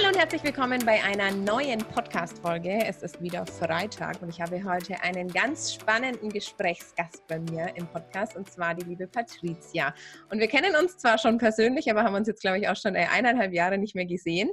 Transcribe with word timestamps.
Hallo 0.00 0.12
und 0.12 0.18
herzlich 0.18 0.42
willkommen 0.42 0.82
bei 0.86 1.02
einer 1.04 1.30
neuen 1.30 1.80
Podcast-Folge. 1.80 2.86
Es 2.86 3.02
ist 3.02 3.20
wieder 3.20 3.44
Freitag 3.44 4.22
und 4.22 4.30
ich 4.30 4.40
habe 4.40 4.64
heute 4.64 4.98
einen 5.02 5.28
ganz 5.28 5.74
spannenden 5.74 6.30
Gesprächsgast 6.30 7.26
bei 7.28 7.38
mir 7.38 7.74
im 7.76 7.86
Podcast 7.86 8.34
und 8.34 8.50
zwar 8.50 8.74
die 8.74 8.86
liebe 8.86 9.06
Patricia. 9.06 9.94
Und 10.30 10.38
wir 10.38 10.48
kennen 10.48 10.74
uns 10.74 10.96
zwar 10.96 11.18
schon 11.18 11.36
persönlich, 11.36 11.90
aber 11.90 12.02
haben 12.02 12.14
uns 12.14 12.28
jetzt, 12.28 12.40
glaube 12.40 12.58
ich, 12.58 12.68
auch 12.68 12.76
schon 12.76 12.96
eineinhalb 12.96 13.52
Jahre 13.52 13.76
nicht 13.76 13.94
mehr 13.94 14.06
gesehen. 14.06 14.50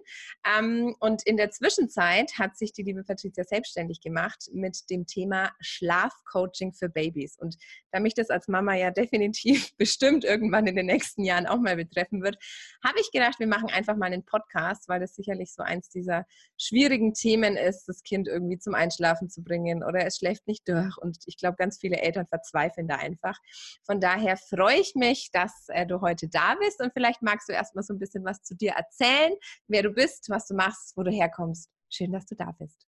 Ähm, 0.60 0.94
und 1.00 1.26
in 1.26 1.38
der 1.38 1.50
Zwischenzeit 1.50 2.34
hat 2.38 2.58
sich 2.58 2.74
die 2.74 2.84
liebe 2.84 3.06
Patricia 3.06 3.46
selbstständig 3.46 4.02
gemacht 4.02 4.50
mit 4.52 4.90
dem 4.90 5.08
Thema 5.08 5.54
Schlafcoaching 5.62 6.74
für 6.74 6.90
Babys. 6.90 7.38
Und 7.38 7.56
da 7.92 8.02
mich 8.02 8.16
das 8.16 8.30
als 8.30 8.50
Mama 8.50 8.76
ja 8.76 8.92
definitiv 8.92 9.74
bestimmt 9.78 10.26
irgendwann 10.26 10.68
in 10.68 10.76
den 10.76 10.88
nächsten 10.88 11.24
Jahren 11.24 11.48
auch 11.48 11.60
mal 11.60 11.78
betreffen 11.78 12.22
wird, 12.22 12.38
habe 12.84 13.00
ich 13.00 13.12
gedacht, 13.12 13.40
wir 13.40 13.48
machen 13.48 13.70
einfach 13.70 13.96
mal 13.96 14.08
einen 14.08 14.26
Podcast, 14.26 14.90
weil 14.90 15.00
das 15.00 15.16
sich 15.16 15.37
sicherlich 15.38 15.54
so 15.54 15.64
eins 15.64 15.90
dieser 15.90 16.26
schwierigen 16.58 17.14
Themen 17.14 17.56
ist, 17.56 17.88
das 17.88 18.04
Kind 18.04 18.28
irgendwie 18.28 18.58
zum 18.58 18.74
Einschlafen 18.74 19.30
zu 19.30 19.44
bringen 19.44 19.84
oder 19.84 20.06
es 20.06 20.18
schläft 20.18 20.48
nicht 20.48 20.68
durch. 20.68 20.98
Und 20.98 21.18
ich 21.26 21.38
glaube, 21.38 21.58
ganz 21.58 21.78
viele 21.80 21.98
Eltern 21.98 22.28
verzweifeln 22.28 22.88
da 22.88 22.96
einfach. 22.96 23.38
Von 23.86 24.00
daher 24.00 24.38
freue 24.38 24.80
ich 24.80 24.94
mich, 24.96 25.30
dass 25.32 25.68
äh, 25.70 25.86
du 25.86 26.02
heute 26.02 26.28
da 26.28 26.56
bist 26.56 26.82
und 26.82 26.92
vielleicht 26.94 27.22
magst 27.22 27.50
du 27.50 27.54
erstmal 27.54 27.84
so 27.84 27.94
ein 27.94 28.00
bisschen 28.00 28.26
was 28.26 28.42
zu 28.42 28.56
dir 28.56 28.72
erzählen, 28.72 29.34
wer 29.68 29.84
du 29.84 29.92
bist, 29.92 30.30
was 30.30 30.48
du 30.48 30.56
machst, 30.56 30.96
wo 30.96 31.04
du 31.04 31.12
herkommst. 31.12 31.70
Schön, 31.90 32.12
dass 32.12 32.26
du 32.26 32.36
da 32.36 32.52
bist. 32.58 32.86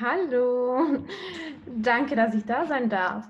Hallo, 0.00 1.04
danke, 1.66 2.14
dass 2.14 2.34
ich 2.34 2.44
da 2.44 2.66
sein 2.66 2.88
darf. 2.88 3.26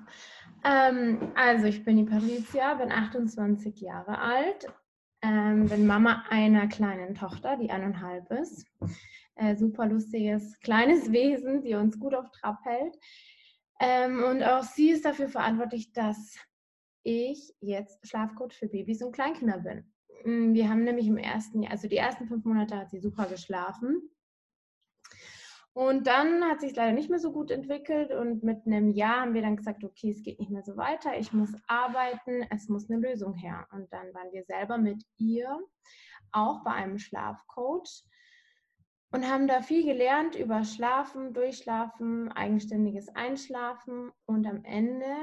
Ähm, 0.64 1.32
also 1.34 1.66
ich 1.66 1.84
bin 1.84 1.96
die 1.96 2.04
Patricia, 2.04 2.74
bin 2.74 2.92
28 2.92 3.80
Jahre 3.80 4.18
alt, 4.18 4.68
ähm, 5.22 5.68
bin 5.68 5.86
Mama 5.86 6.24
einer 6.30 6.66
kleinen 6.66 7.14
Tochter, 7.14 7.56
die 7.56 7.70
eineinhalb 7.70 8.30
ist. 8.30 8.66
Äh, 9.36 9.56
super 9.56 9.86
lustiges 9.86 10.58
kleines 10.60 11.10
Wesen, 11.12 11.62
die 11.62 11.74
uns 11.74 11.98
gut 11.98 12.14
auf 12.14 12.30
Trab 12.30 12.58
hält. 12.64 12.96
Ähm, 13.80 14.22
und 14.22 14.42
auch 14.42 14.62
sie 14.62 14.90
ist 14.90 15.04
dafür 15.04 15.28
verantwortlich, 15.28 15.92
dass 15.92 16.36
ich 17.02 17.54
jetzt 17.60 18.06
Schlafcoach 18.06 18.52
für 18.52 18.68
Babys 18.68 19.02
und 19.02 19.12
Kleinkinder 19.12 19.58
bin. 19.58 19.84
Mm, 20.24 20.54
wir 20.54 20.68
haben 20.68 20.84
nämlich 20.84 21.06
im 21.06 21.16
ersten 21.16 21.62
Jahr, 21.62 21.72
also 21.72 21.88
die 21.88 21.96
ersten 21.96 22.26
fünf 22.26 22.44
Monate 22.44 22.76
hat 22.76 22.90
sie 22.90 23.00
super 23.00 23.26
geschlafen. 23.26 24.08
Und 25.74 26.06
dann 26.06 26.44
hat 26.44 26.60
sich 26.60 26.76
leider 26.76 26.92
nicht 26.92 27.08
mehr 27.08 27.18
so 27.18 27.32
gut 27.32 27.50
entwickelt 27.50 28.12
und 28.12 28.42
mit 28.42 28.66
einem 28.66 28.90
Jahr 28.90 29.22
haben 29.22 29.32
wir 29.32 29.40
dann 29.40 29.56
gesagt, 29.56 29.82
okay, 29.84 30.10
es 30.10 30.22
geht 30.22 30.38
nicht 30.38 30.50
mehr 30.50 30.62
so 30.62 30.76
weiter, 30.76 31.18
ich 31.18 31.32
muss 31.32 31.50
arbeiten, 31.66 32.46
es 32.50 32.68
muss 32.68 32.90
eine 32.90 33.00
Lösung 33.00 33.34
her. 33.34 33.66
Und 33.72 33.90
dann 33.90 34.12
waren 34.12 34.32
wir 34.32 34.44
selber 34.44 34.76
mit 34.76 35.02
ihr 35.16 35.58
auch 36.30 36.62
bei 36.62 36.72
einem 36.72 36.98
Schlafcoach 36.98 38.04
und 39.12 39.26
haben 39.30 39.46
da 39.46 39.62
viel 39.62 39.84
gelernt 39.84 40.34
über 40.34 40.64
Schlafen, 40.64 41.32
Durchschlafen, 41.32 42.30
eigenständiges 42.32 43.08
Einschlafen 43.08 44.10
und 44.26 44.46
am 44.46 44.64
Ende 44.64 45.14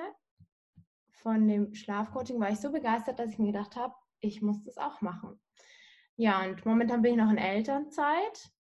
von 1.12 1.48
dem 1.48 1.76
Schlafcoaching 1.76 2.40
war 2.40 2.50
ich 2.50 2.60
so 2.60 2.72
begeistert, 2.72 3.20
dass 3.20 3.32
ich 3.32 3.40
mir 3.40 3.52
gedacht 3.52 3.76
habe, 3.76 3.94
ich 4.20 4.42
muss 4.42 4.64
das 4.64 4.78
auch 4.78 5.02
machen. 5.02 5.40
Ja, 6.16 6.44
und 6.44 6.66
momentan 6.66 7.02
bin 7.02 7.14
ich 7.14 7.18
noch 7.18 7.30
in 7.30 7.38
Elternzeit 7.38 8.52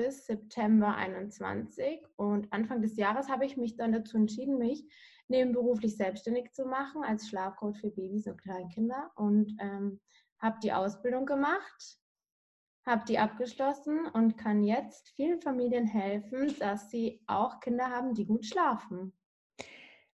bis 0.00 0.24
September 0.24 0.94
21 0.96 2.00
und 2.16 2.50
Anfang 2.54 2.80
des 2.80 2.96
Jahres 2.96 3.28
habe 3.28 3.44
ich 3.44 3.58
mich 3.58 3.76
dann 3.76 3.92
dazu 3.92 4.16
entschieden, 4.16 4.56
mich 4.56 4.82
nebenberuflich 5.28 5.94
selbstständig 5.94 6.52
zu 6.52 6.64
machen 6.64 7.04
als 7.04 7.28
Schlafcoach 7.28 7.76
für 7.76 7.90
Babys 7.90 8.26
und 8.26 8.40
Kleinkinder 8.40 9.10
und 9.16 9.54
ähm, 9.60 10.00
habe 10.38 10.58
die 10.62 10.72
Ausbildung 10.72 11.26
gemacht, 11.26 11.98
habe 12.86 13.04
die 13.06 13.18
abgeschlossen 13.18 14.06
und 14.06 14.38
kann 14.38 14.64
jetzt 14.64 15.10
vielen 15.10 15.42
Familien 15.42 15.84
helfen, 15.84 16.58
dass 16.58 16.90
sie 16.90 17.22
auch 17.26 17.60
Kinder 17.60 17.90
haben, 17.90 18.14
die 18.14 18.24
gut 18.24 18.46
schlafen. 18.46 19.12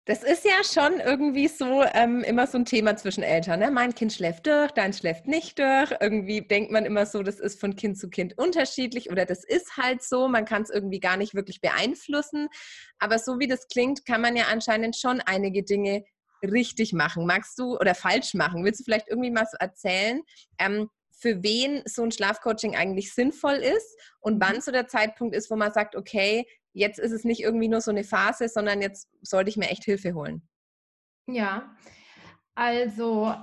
Das 0.05 0.21
ist 0.21 0.43
ja 0.43 0.63
schon 0.65 0.99
irgendwie 0.99 1.47
so 1.47 1.81
ähm, 1.93 2.25
immer 2.25 2.45
so 2.45 2.57
ein 2.57 2.65
Thema 2.65 2.97
zwischen 2.97 3.23
Eltern. 3.23 3.61
Ne? 3.61 3.71
Mein 3.71 3.95
Kind 3.95 4.11
schläft 4.11 4.47
durch, 4.47 4.71
dein 4.71 4.91
schläft 4.91 5.27
nicht 5.27 5.59
durch. 5.59 5.93
Irgendwie 6.01 6.41
denkt 6.41 6.71
man 6.71 6.85
immer 6.85 7.05
so, 7.05 7.23
das 7.23 7.39
ist 7.39 7.57
von 7.57 7.77
Kind 7.77 7.97
zu 7.97 8.09
Kind 8.09 8.37
unterschiedlich 8.37 9.09
oder 9.09 9.25
das 9.25 9.45
ist 9.45 9.77
halt 9.77 10.03
so. 10.03 10.27
Man 10.27 10.43
kann 10.43 10.63
es 10.63 10.69
irgendwie 10.69 10.99
gar 10.99 11.15
nicht 11.15 11.35
wirklich 11.35 11.61
beeinflussen. 11.61 12.49
Aber 12.99 13.17
so 13.17 13.39
wie 13.39 13.47
das 13.47 13.69
klingt, 13.69 14.05
kann 14.05 14.19
man 14.19 14.35
ja 14.35 14.47
anscheinend 14.51 14.97
schon 14.97 15.21
einige 15.21 15.63
Dinge 15.63 16.03
richtig 16.43 16.91
machen. 16.91 17.25
Magst 17.25 17.57
du 17.57 17.77
oder 17.77 17.95
falsch 17.95 18.33
machen? 18.33 18.65
Willst 18.65 18.81
du 18.81 18.83
vielleicht 18.83 19.07
irgendwie 19.07 19.31
mal 19.31 19.47
so 19.49 19.55
erzählen? 19.57 20.21
Ähm, 20.59 20.89
für 21.11 21.41
wen 21.41 21.81
so 21.85 22.03
ein 22.03 22.11
Schlafcoaching 22.11 22.75
eigentlich 22.75 23.13
sinnvoll 23.13 23.53
ist 23.53 23.97
und 24.19 24.41
wann 24.41 24.57
mhm. 24.57 24.61
so 24.61 24.71
der 24.73 24.87
Zeitpunkt 24.89 25.33
ist, 25.33 25.49
wo 25.49 25.55
man 25.55 25.71
sagt, 25.71 25.95
okay, 25.95 26.45
jetzt 26.73 26.99
ist 26.99 27.11
es 27.11 27.23
nicht 27.23 27.41
irgendwie 27.41 27.69
nur 27.69 27.81
so 27.81 27.91
eine 27.91 28.03
Phase, 28.03 28.49
sondern 28.49 28.81
jetzt 28.81 29.09
sollte 29.21 29.49
ich 29.49 29.57
mir 29.57 29.69
echt 29.69 29.85
Hilfe 29.85 30.13
holen. 30.13 30.47
Ja, 31.27 31.75
also 32.55 33.33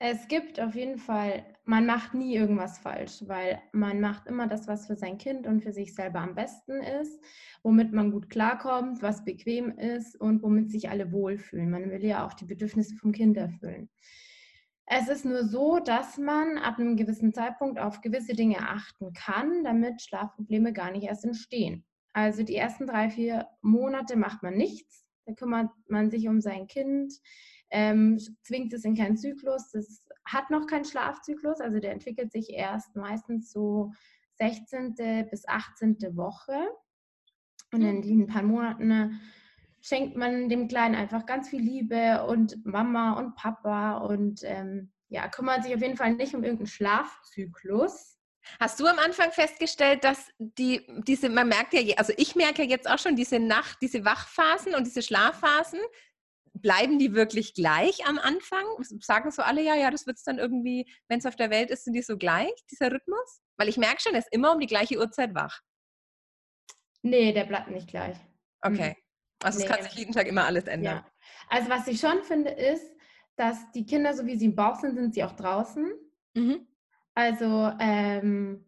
es 0.00 0.28
gibt 0.28 0.60
auf 0.60 0.74
jeden 0.76 0.98
Fall, 0.98 1.44
man 1.64 1.84
macht 1.84 2.14
nie 2.14 2.36
irgendwas 2.36 2.78
falsch, 2.78 3.24
weil 3.26 3.60
man 3.72 4.00
macht 4.00 4.26
immer 4.26 4.46
das, 4.46 4.68
was 4.68 4.86
für 4.86 4.94
sein 4.94 5.18
Kind 5.18 5.46
und 5.46 5.62
für 5.62 5.72
sich 5.72 5.94
selber 5.94 6.20
am 6.20 6.36
besten 6.36 6.80
ist, 6.82 7.20
womit 7.62 7.92
man 7.92 8.12
gut 8.12 8.30
klarkommt, 8.30 9.02
was 9.02 9.24
bequem 9.24 9.72
ist 9.72 10.14
und 10.20 10.42
womit 10.42 10.70
sich 10.70 10.88
alle 10.88 11.10
wohlfühlen. 11.10 11.70
Man 11.70 11.90
will 11.90 12.04
ja 12.04 12.24
auch 12.24 12.34
die 12.34 12.44
Bedürfnisse 12.44 12.94
vom 12.94 13.10
Kind 13.10 13.36
erfüllen. 13.36 13.90
Es 14.86 15.08
ist 15.08 15.24
nur 15.24 15.44
so, 15.44 15.80
dass 15.80 16.16
man 16.16 16.58
ab 16.58 16.78
einem 16.78 16.96
gewissen 16.96 17.34
Zeitpunkt 17.34 17.78
auf 17.78 18.00
gewisse 18.00 18.34
Dinge 18.34 18.58
achten 18.60 19.12
kann, 19.12 19.64
damit 19.64 20.00
Schlafprobleme 20.00 20.72
gar 20.72 20.92
nicht 20.92 21.04
erst 21.04 21.24
entstehen. 21.24 21.84
Also 22.12 22.42
die 22.42 22.56
ersten 22.56 22.86
drei, 22.86 23.10
vier 23.10 23.46
Monate 23.62 24.16
macht 24.16 24.42
man 24.42 24.54
nichts. 24.54 25.06
Da 25.26 25.34
kümmert 25.34 25.70
man 25.88 26.10
sich 26.10 26.26
um 26.28 26.40
sein 26.40 26.66
Kind, 26.66 27.12
ähm, 27.70 28.18
zwingt 28.42 28.72
es 28.72 28.84
in 28.84 28.96
keinen 28.96 29.16
Zyklus. 29.16 29.70
Das 29.72 30.02
hat 30.24 30.50
noch 30.50 30.66
keinen 30.66 30.86
Schlafzyklus, 30.86 31.60
also 31.60 31.80
der 31.80 31.92
entwickelt 31.92 32.32
sich 32.32 32.50
erst 32.50 32.96
meistens 32.96 33.52
so 33.52 33.92
16. 34.38 34.94
bis 35.30 35.46
18. 35.46 35.98
Woche. 36.16 36.68
Und 37.72 37.82
in 37.82 38.00
diesen 38.00 38.26
paar 38.26 38.42
Monaten 38.42 39.20
schenkt 39.82 40.16
man 40.16 40.48
dem 40.48 40.68
Kleinen 40.68 40.94
einfach 40.94 41.26
ganz 41.26 41.48
viel 41.48 41.60
Liebe 41.60 42.24
und 42.26 42.64
Mama 42.64 43.18
und 43.18 43.34
Papa 43.34 43.98
und 43.98 44.40
ähm, 44.44 44.90
ja, 45.08 45.28
kümmert 45.28 45.64
sich 45.64 45.74
auf 45.74 45.82
jeden 45.82 45.96
Fall 45.96 46.14
nicht 46.14 46.34
um 46.34 46.42
irgendeinen 46.42 46.66
Schlafzyklus. 46.66 48.17
Hast 48.60 48.80
du 48.80 48.86
am 48.86 48.98
Anfang 48.98 49.30
festgestellt, 49.32 50.04
dass 50.04 50.30
die, 50.38 50.86
diese, 51.06 51.28
man 51.28 51.48
merkt 51.48 51.74
ja, 51.74 51.96
also 51.96 52.12
ich 52.16 52.34
merke 52.34 52.62
ja 52.62 52.68
jetzt 52.68 52.88
auch 52.88 52.98
schon 52.98 53.16
diese 53.16 53.38
Nacht, 53.38 53.78
diese 53.82 54.04
Wachphasen 54.04 54.74
und 54.74 54.86
diese 54.86 55.02
Schlafphasen, 55.02 55.80
bleiben 56.54 56.98
die 56.98 57.14
wirklich 57.14 57.54
gleich 57.54 58.06
am 58.06 58.18
Anfang? 58.18 58.64
Sagen 59.00 59.30
so 59.30 59.42
alle, 59.42 59.62
ja, 59.62 59.74
ja, 59.74 59.90
das 59.90 60.06
wird 60.06 60.16
es 60.16 60.24
dann 60.24 60.38
irgendwie, 60.38 60.90
wenn 61.08 61.18
es 61.18 61.26
auf 61.26 61.36
der 61.36 61.50
Welt 61.50 61.70
ist, 61.70 61.84
sind 61.84 61.94
die 61.94 62.02
so 62.02 62.16
gleich, 62.16 62.52
dieser 62.70 62.90
Rhythmus? 62.92 63.40
Weil 63.56 63.68
ich 63.68 63.76
merke 63.76 64.00
schon, 64.00 64.14
er 64.14 64.20
ist 64.20 64.32
immer 64.32 64.52
um 64.52 64.60
die 64.60 64.66
gleiche 64.66 64.98
Uhrzeit 64.98 65.34
wach. 65.34 65.60
Nee, 67.02 67.32
der 67.32 67.44
bleibt 67.44 67.70
nicht 67.70 67.88
gleich. 67.88 68.16
Okay. 68.62 68.96
Also 69.42 69.58
nee. 69.58 69.64
es 69.64 69.70
kann 69.70 69.82
sich 69.82 69.92
jeden 69.92 70.12
Tag 70.12 70.26
immer 70.26 70.44
alles 70.44 70.64
ändern. 70.64 70.96
Ja. 70.96 71.12
Also 71.48 71.70
was 71.70 71.86
ich 71.86 72.00
schon 72.00 72.22
finde, 72.24 72.50
ist, 72.50 72.92
dass 73.36 73.70
die 73.72 73.86
Kinder, 73.86 74.14
so 74.14 74.26
wie 74.26 74.36
sie 74.36 74.46
im 74.46 74.56
Bauch 74.56 74.76
sind, 74.76 74.96
sind 74.96 75.14
sie 75.14 75.22
auch 75.22 75.32
draußen. 75.32 75.92
Mhm. 76.34 76.67
Also 77.18 77.72
ähm, 77.80 78.64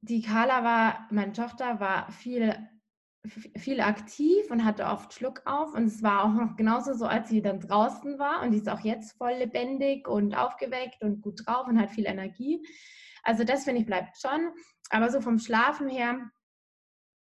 die 0.00 0.22
Carla 0.22 0.64
war, 0.64 1.06
meine 1.12 1.32
Tochter 1.32 1.78
war 1.78 2.10
viel, 2.10 2.52
viel 3.56 3.80
aktiv 3.80 4.50
und 4.50 4.64
hatte 4.64 4.86
oft 4.86 5.14
Schluck 5.14 5.42
auf. 5.44 5.72
Und 5.74 5.84
es 5.84 6.02
war 6.02 6.24
auch 6.24 6.32
noch 6.32 6.56
genauso 6.56 6.94
so, 6.94 7.06
als 7.06 7.28
sie 7.28 7.40
dann 7.40 7.60
draußen 7.60 8.18
war. 8.18 8.42
Und 8.42 8.50
die 8.50 8.58
ist 8.58 8.68
auch 8.68 8.80
jetzt 8.80 9.16
voll 9.18 9.34
lebendig 9.34 10.08
und 10.08 10.34
aufgeweckt 10.34 11.00
und 11.04 11.22
gut 11.22 11.46
drauf 11.46 11.68
und 11.68 11.80
hat 11.80 11.92
viel 11.92 12.06
Energie. 12.06 12.60
Also 13.22 13.44
das 13.44 13.62
finde 13.62 13.82
ich 13.82 13.86
bleibt 13.86 14.20
schon. 14.20 14.50
Aber 14.90 15.08
so 15.08 15.20
vom 15.20 15.38
Schlafen 15.38 15.88
her 15.88 16.32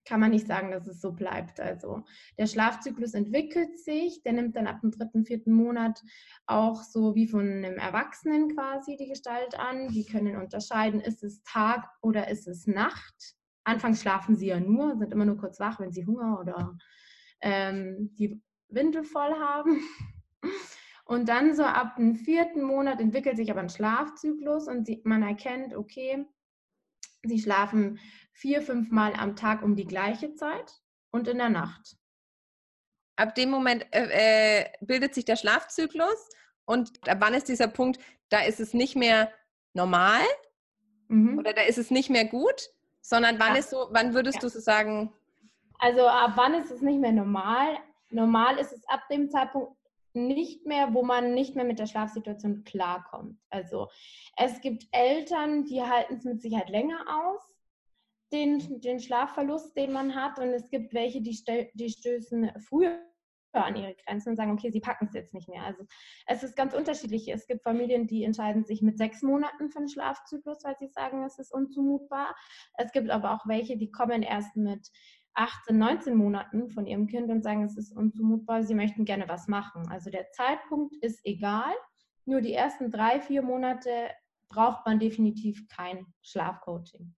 kann 0.05 0.19
man 0.19 0.31
nicht 0.31 0.47
sagen, 0.47 0.71
dass 0.71 0.87
es 0.87 1.01
so 1.01 1.11
bleibt. 1.11 1.59
Also 1.59 2.03
der 2.37 2.47
Schlafzyklus 2.47 3.13
entwickelt 3.13 3.79
sich, 3.79 4.21
der 4.23 4.33
nimmt 4.33 4.55
dann 4.55 4.67
ab 4.67 4.81
dem 4.81 4.91
dritten, 4.91 5.25
vierten 5.25 5.53
Monat 5.53 6.01
auch 6.45 6.83
so 6.83 7.15
wie 7.15 7.27
von 7.27 7.41
einem 7.41 7.77
Erwachsenen 7.77 8.55
quasi 8.55 8.95
die 8.97 9.07
Gestalt 9.07 9.59
an. 9.59 9.89
Die 9.89 10.05
können 10.05 10.35
unterscheiden, 10.37 11.01
ist 11.01 11.23
es 11.23 11.41
Tag 11.43 11.87
oder 12.01 12.29
ist 12.29 12.47
es 12.47 12.67
Nacht. 12.67 13.35
Anfangs 13.63 14.01
schlafen 14.01 14.35
sie 14.35 14.47
ja 14.47 14.59
nur, 14.59 14.97
sind 14.97 15.13
immer 15.13 15.25
nur 15.25 15.37
kurz 15.37 15.59
wach, 15.59 15.79
wenn 15.79 15.91
sie 15.91 16.05
Hunger 16.05 16.39
oder 16.39 16.77
ähm, 17.41 18.15
die 18.17 18.41
Windel 18.69 19.03
voll 19.03 19.33
haben. 19.35 19.81
Und 21.05 21.29
dann 21.29 21.53
so 21.53 21.63
ab 21.63 21.97
dem 21.97 22.15
vierten 22.15 22.63
Monat 22.63 23.01
entwickelt 23.01 23.35
sich 23.35 23.51
aber 23.51 23.59
ein 23.59 23.69
Schlafzyklus 23.69 24.67
und 24.67 24.89
man 25.03 25.23
erkennt, 25.23 25.75
okay, 25.75 26.25
sie 27.23 27.39
schlafen 27.39 27.99
vier, 28.33 28.61
fünf 28.61 28.91
Mal 28.91 29.13
am 29.13 29.35
Tag 29.35 29.61
um 29.63 29.75
die 29.75 29.87
gleiche 29.87 30.33
Zeit 30.33 30.73
und 31.11 31.27
in 31.27 31.37
der 31.37 31.49
Nacht. 31.49 31.97
Ab 33.15 33.35
dem 33.35 33.49
Moment 33.49 33.85
äh, 33.91 34.61
äh, 34.61 34.65
bildet 34.81 35.13
sich 35.13 35.25
der 35.25 35.35
Schlafzyklus 35.35 36.29
und 36.65 37.07
ab 37.07 37.17
wann 37.19 37.33
ist 37.33 37.49
dieser 37.49 37.67
Punkt, 37.67 37.99
da 38.29 38.39
ist 38.39 38.59
es 38.59 38.73
nicht 38.73 38.95
mehr 38.95 39.31
normal, 39.73 40.23
Mhm. 41.11 41.37
Oder 41.37 41.53
da 41.53 41.61
ist 41.63 41.77
es 41.77 41.91
nicht 41.91 42.09
mehr 42.09 42.25
gut, 42.25 42.69
sondern 43.01 43.37
wann 43.37 43.53
ja. 43.53 43.59
ist 43.59 43.69
so, 43.69 43.87
wann 43.91 44.13
würdest 44.13 44.35
ja. 44.35 44.41
du 44.41 44.49
so 44.49 44.59
sagen? 44.59 45.13
Also 45.79 46.07
ab 46.07 46.33
wann 46.35 46.53
ist 46.53 46.71
es 46.71 46.81
nicht 46.81 46.99
mehr 46.99 47.11
normal? 47.11 47.77
Normal 48.09 48.57
ist 48.57 48.71
es 48.71 48.87
ab 48.87 49.01
dem 49.11 49.29
Zeitpunkt 49.29 49.73
nicht 50.13 50.65
mehr, 50.65 50.93
wo 50.93 51.03
man 51.03 51.33
nicht 51.33 51.55
mehr 51.55 51.65
mit 51.65 51.79
der 51.79 51.85
Schlafsituation 51.85 52.63
klarkommt. 52.63 53.37
Also 53.49 53.89
es 54.37 54.61
gibt 54.61 54.87
Eltern, 54.91 55.65
die 55.65 55.81
halten 55.81 56.15
es 56.15 56.23
mit 56.23 56.41
Sicherheit 56.41 56.69
länger 56.69 56.99
aus, 57.07 57.41
den, 58.31 58.81
den 58.81 58.99
Schlafverlust, 58.99 59.75
den 59.75 59.91
man 59.91 60.15
hat. 60.15 60.39
Und 60.39 60.49
es 60.49 60.69
gibt 60.69 60.93
welche, 60.93 61.21
die, 61.21 61.37
die 61.73 61.89
stößen 61.89 62.51
früher 62.67 62.99
an 63.53 63.75
ihre 63.75 63.95
Grenzen 63.95 64.29
und 64.29 64.35
sagen, 64.37 64.51
okay, 64.51 64.71
sie 64.71 64.79
packen 64.79 65.07
es 65.07 65.13
jetzt 65.13 65.33
nicht 65.33 65.49
mehr. 65.49 65.63
Also 65.63 65.83
es 66.25 66.43
ist 66.43 66.55
ganz 66.55 66.73
unterschiedlich. 66.73 67.27
Es 67.27 67.47
gibt 67.47 67.63
Familien, 67.63 68.07
die 68.07 68.23
entscheiden 68.23 68.63
sich 68.63 68.81
mit 68.81 68.97
sechs 68.97 69.21
Monaten 69.21 69.69
für 69.69 69.79
einen 69.79 69.89
Schlafzyklus, 69.89 70.63
weil 70.63 70.77
sie 70.79 70.87
sagen, 70.87 71.23
es 71.23 71.37
ist 71.37 71.53
unzumutbar. 71.53 72.35
Es 72.75 72.91
gibt 72.91 73.09
aber 73.09 73.33
auch 73.33 73.47
welche, 73.47 73.77
die 73.77 73.91
kommen 73.91 74.23
erst 74.23 74.55
mit 74.55 74.89
18, 75.33 75.77
19 75.77 76.15
Monaten 76.15 76.69
von 76.69 76.85
ihrem 76.85 77.07
Kind 77.07 77.29
und 77.29 77.43
sagen, 77.43 77.63
es 77.63 77.77
ist 77.77 77.95
unzumutbar, 77.95 78.63
sie 78.63 78.75
möchten 78.75 79.05
gerne 79.05 79.27
was 79.29 79.47
machen. 79.47 79.87
Also 79.89 80.09
der 80.09 80.29
Zeitpunkt 80.31 80.95
ist 80.97 81.21
egal, 81.25 81.73
nur 82.25 82.41
die 82.41 82.53
ersten 82.53 82.91
drei, 82.91 83.19
vier 83.21 83.41
Monate 83.41 84.09
braucht 84.49 84.85
man 84.85 84.99
definitiv 84.99 85.67
kein 85.69 86.05
Schlafcoaching. 86.21 87.15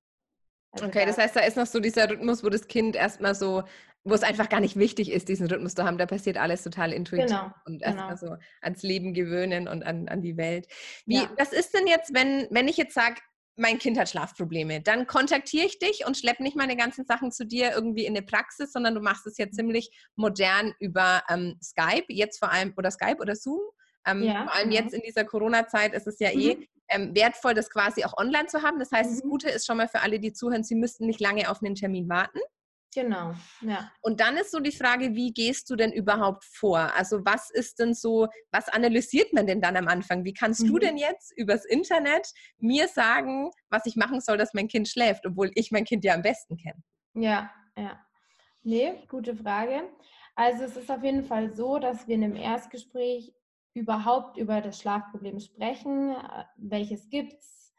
Also 0.74 0.88
okay, 0.88 1.06
das 1.06 1.18
heißt, 1.18 1.36
da 1.36 1.42
ist 1.42 1.56
noch 1.56 1.68
so 1.68 1.80
dieser 1.80 2.10
Rhythmus, 2.10 2.44
wo 2.44 2.50
das 2.50 2.68
Kind 2.68 2.96
erstmal 2.96 3.36
so, 3.36 3.64
wo 4.04 4.14
es 4.14 4.24
einfach 4.24 4.50
gar 4.50 4.60
nicht 4.60 4.75
wichtig 4.75 5.12
ist, 5.12 5.30
diesen 5.30 5.48
Rhythmus 5.48 5.75
zu 5.75 5.84
haben. 5.84 5.98
Da 5.98 6.06
passiert 6.06 6.38
alles 6.38 6.64
total 6.64 6.92
intuitiv 6.92 7.28
genau, 7.28 7.52
und 7.66 7.81
erstmal 7.84 8.16
genau. 8.16 8.36
so 8.36 8.38
ans 8.62 8.84
Leben 8.84 9.14
gewöhnen 9.14 9.68
und 9.68 9.84
an, 9.84 10.08
an 10.10 10.22
die 10.22 10.36
Welt. 10.36 10.68
Wie, 11.06 11.18
ja. 11.18 11.31
was 11.38 11.54
ist 11.54 11.74
denn 11.74 11.88
jetzt, 11.88 12.14
wenn, 12.14 12.48
wenn 12.50 12.68
ich 12.68 12.78
jetzt 12.78 12.96
sage, 12.96 13.22
mein 13.56 13.78
Kind 13.78 14.00
hat 14.00 14.10
Schlafprobleme, 14.10 14.81
dann 14.81 15.06
kontaktiere 15.06 15.68
ich 15.68 15.78
dich 15.78 16.08
und 16.08 16.18
schleppe 16.18 16.42
nicht 16.42 16.58
meine 16.58 16.75
ganzen 16.75 17.06
Sachen 17.06 17.31
zu 17.31 17.46
dir 17.46 17.72
irgendwie 17.72 18.06
in 18.06 18.18
eine 18.18 18.25
Praxis, 18.25 18.74
sondern 18.74 18.96
du 18.96 19.02
machst 19.02 19.28
es 19.28 19.38
ja 19.38 19.50
ziemlich 19.52 19.92
modern 20.16 20.74
über 20.80 21.22
ähm, 21.30 21.60
Skype, 21.62 22.06
jetzt 22.10 22.40
vor 22.40 22.52
allem, 22.52 22.74
oder 22.78 22.90
Skype 22.90 23.18
oder 23.20 23.36
Zoom. 23.36 23.62
Ähm, 24.06 24.24
ja, 24.24 24.44
vor 24.44 24.56
allem 24.56 24.70
genau. 24.70 24.81
jetzt 24.81 24.94
in 24.94 25.02
dieser 25.02 25.24
Corona-Zeit 25.24 25.94
ist 25.94 26.08
es 26.08 26.20
ja 26.20 26.31
eh 26.31 26.56
mhm. 26.56 26.66
Ähm, 26.94 27.16
wertvoll, 27.16 27.54
das 27.54 27.69
quasi 27.69 28.04
auch 28.04 28.18
online 28.18 28.48
zu 28.48 28.62
haben. 28.62 28.80
Das 28.80 28.92
heißt, 28.92 29.10
mhm. 29.10 29.16
das 29.16 29.24
Gute 29.24 29.50
ist 29.50 29.66
schon 29.66 29.78
mal 29.78 29.88
für 29.88 30.01
alle, 30.01 30.19
die 30.19 30.34
zuhören, 30.34 30.63
sie 30.63 30.75
müssten 30.75 31.06
nicht 31.06 31.19
lange 31.19 31.50
auf 31.50 31.62
einen 31.62 31.75
Termin 31.75 32.07
warten. 32.10 32.40
Genau, 32.94 33.34
ja. 33.62 33.92
Und 34.01 34.19
dann 34.19 34.38
ist 34.38 34.51
so 34.51 34.60
die 34.60 34.72
Frage, 34.72 35.16
wie 35.16 35.34
gehst 35.34 35.69
du 35.69 35.75
denn 35.75 35.92
überhaupt 35.92 36.44
vor? 36.45 36.94
Also 36.95 37.25
was 37.25 37.50
ist 37.50 37.80
denn 37.80 37.95
so, 37.95 38.28
was 38.51 38.69
analysiert 38.69 39.34
man 39.34 39.48
denn 39.48 39.62
dann 39.62 39.78
am 39.78 39.88
Anfang? 39.88 40.24
Wie 40.25 40.34
kannst 40.34 40.62
mhm. 40.62 40.68
du 40.68 40.80
denn 40.80 40.98
jetzt 40.98 41.36
übers 41.36 41.66
Internet 41.66 42.28
mir 42.60 42.88
sagen, 42.88 43.50
was 43.69 43.86
ich 43.86 43.96
machen 43.96 44.22
soll, 44.22 44.38
dass 44.38 44.54
mein 44.54 44.68
Kind 44.68 44.88
schläft, 44.88 45.25
obwohl 45.25 45.51
ich 45.56 45.72
mein 45.72 45.86
Kind 45.86 46.04
ja 46.04 46.13
am 46.13 46.22
besten 46.22 46.57
kenne? 46.57 46.84
Ja, 47.16 47.51
ja. 47.75 48.00
Nee, 48.62 48.94
gute 49.10 49.36
Frage. 49.36 49.89
Also 50.36 50.63
es 50.63 50.78
ist 50.78 50.89
auf 50.89 51.04
jeden 51.04 51.24
Fall 51.24 51.54
so, 51.54 51.80
dass 51.80 52.07
wir 52.07 52.16
in 52.16 52.24
einem 52.24 52.36
Erstgespräch 52.36 53.34
überhaupt 53.74 54.38
über 54.38 54.62
das 54.62 54.80
Schlafproblem 54.80 55.40
sprechen, 55.40 56.12
äh, 56.12 56.44
welches 56.58 57.10
gibt 57.10 57.34
es, 57.34 57.74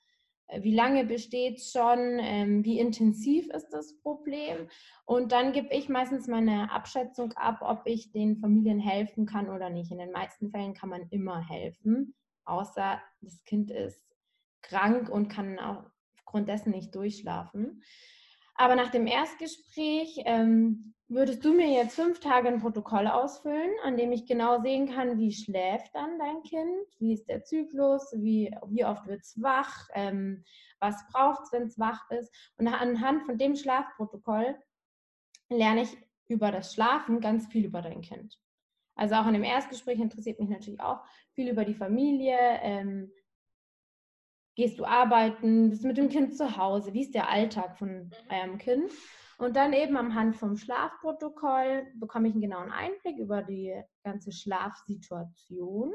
äh, 0.49 0.63
wie 0.63 0.75
lange 0.75 1.05
besteht 1.05 1.59
es 1.59 1.71
schon, 1.73 2.19
ähm, 2.21 2.65
wie 2.65 2.79
intensiv 2.79 3.49
ist 3.49 3.71
das 3.71 3.97
Problem. 4.01 4.69
Und 5.05 5.33
dann 5.33 5.53
gebe 5.53 5.73
ich 5.73 5.89
meistens 5.89 6.27
meine 6.27 6.71
Abschätzung 6.71 7.33
ab, 7.33 7.59
ob 7.61 7.83
ich 7.87 8.13
den 8.13 8.37
Familien 8.37 8.81
helfen 8.81 9.27
kann 9.27 9.49
oder 9.49 9.71
nicht. 9.71 9.93
In 9.93 9.99
den 9.99 10.13
meisten 10.13 10.51
Fällen 10.51 10.75
kann 10.75 10.89
man 10.89 11.09
immer 11.11 11.47
helfen, 11.49 12.15
außer 12.45 13.01
das 13.21 13.45
Kind 13.45 13.71
ist 13.71 14.05
krank 14.63 15.09
und 15.09 15.29
kann 15.29 15.59
aufgrund 15.59 16.49
dessen 16.49 16.71
nicht 16.71 16.95
durchschlafen. 16.95 17.83
Aber 18.55 18.77
nach 18.77 18.91
dem 18.91 19.07
Erstgespräch 19.07 20.23
ähm, 20.25 20.95
würdest 21.09 21.45
du 21.45 21.53
mir 21.53 21.69
jetzt 21.69 21.97
fünf 21.97 22.21
Tage 22.21 22.49
ein 22.49 22.61
Protokoll 22.61 23.07
ausfüllen, 23.07 23.71
an 23.83 23.97
dem 23.97 24.13
ich 24.13 24.27
genau 24.27 24.61
sehen 24.63 24.89
kann, 24.89 25.19
wie 25.19 25.33
schläft 25.33 25.95
dann 25.95 26.19
dein 26.19 26.43
Kind, 26.43 26.87
wie 26.99 27.15
ist 27.15 27.29
der 27.29 27.45
Zyklus, 27.45 28.13
wie, 28.17 28.55
wie 28.69 28.85
oft 28.85 29.07
wird 29.07 29.23
es 29.23 29.41
wach, 29.43 29.89
ähm, 29.95 30.45
was 30.79 31.07
braucht 31.09 31.43
es, 31.43 31.53
wenn 31.53 31.65
es 31.65 31.79
wach 31.79 32.11
ist. 32.11 32.33
Und 32.57 32.69
anhand 32.69 33.25
von 33.25 33.39
dem 33.39 33.57
Schlafprotokoll 33.57 34.57
lerne 35.49 35.83
ich 35.83 35.97
über 36.29 36.51
das 36.53 36.73
Schlafen 36.73 37.21
ganz 37.21 37.47
viel 37.49 37.67
über 37.67 37.83
dein 37.83 38.01
Kind. 38.01 38.39
Also 38.97 39.17
auch 39.17 39.27
in 39.27 39.35
dem 39.35 39.45
Erstgespräch 39.45 39.99
interessiert 39.99 40.39
mich 40.39 40.49
natürlich 40.49 40.81
auch 40.81 41.01
viel 41.33 41.49
über 41.49 41.65
die 41.65 41.75
Familie, 41.75 42.39
ähm, 42.63 43.11
gehst 44.55 44.79
du 44.79 44.85
arbeiten, 44.85 45.71
bist 45.71 45.85
mit 45.85 45.97
dem 45.97 46.09
Kind 46.09 46.37
zu 46.37 46.57
Hause, 46.57 46.93
wie 46.93 47.03
ist 47.03 47.15
der 47.15 47.29
Alltag 47.29 47.79
von 47.79 48.11
eurem 48.31 48.59
Kind? 48.59 48.91
Und 49.39 49.57
dann 49.57 49.73
eben 49.73 49.97
am 49.97 50.15
Hand 50.15 50.37
vom 50.37 50.57
Schlafprotokoll 50.57 51.87
bekomme 51.97 52.29
ich 52.29 52.35
einen 52.35 52.43
genauen 52.43 52.71
Einblick 52.71 53.19
über 53.19 53.43
die 53.43 53.75
ganze 54.05 54.31
Schlafsituation. 54.33 55.93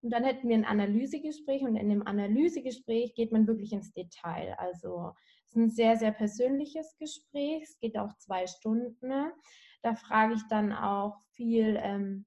Und 0.00 0.10
dann 0.10 0.24
hätten 0.24 0.48
wir 0.48 0.56
ein 0.56 0.64
Analysegespräch 0.64 1.62
und 1.62 1.76
in 1.76 1.88
dem 1.88 2.06
Analysegespräch 2.06 3.14
geht 3.14 3.32
man 3.32 3.46
wirklich 3.46 3.72
ins 3.72 3.92
Detail. 3.92 4.54
Also 4.58 5.12
es 5.44 5.50
ist 5.50 5.56
ein 5.56 5.70
sehr, 5.70 5.96
sehr 5.96 6.12
persönliches 6.12 6.96
Gespräch. 6.98 7.62
Es 7.62 7.78
geht 7.80 7.98
auch 7.98 8.12
zwei 8.18 8.46
Stunden. 8.46 9.32
Da 9.82 9.94
frage 9.94 10.34
ich 10.34 10.42
dann 10.50 10.72
auch 10.72 11.16
viel 11.30 11.78
ähm, 11.82 12.26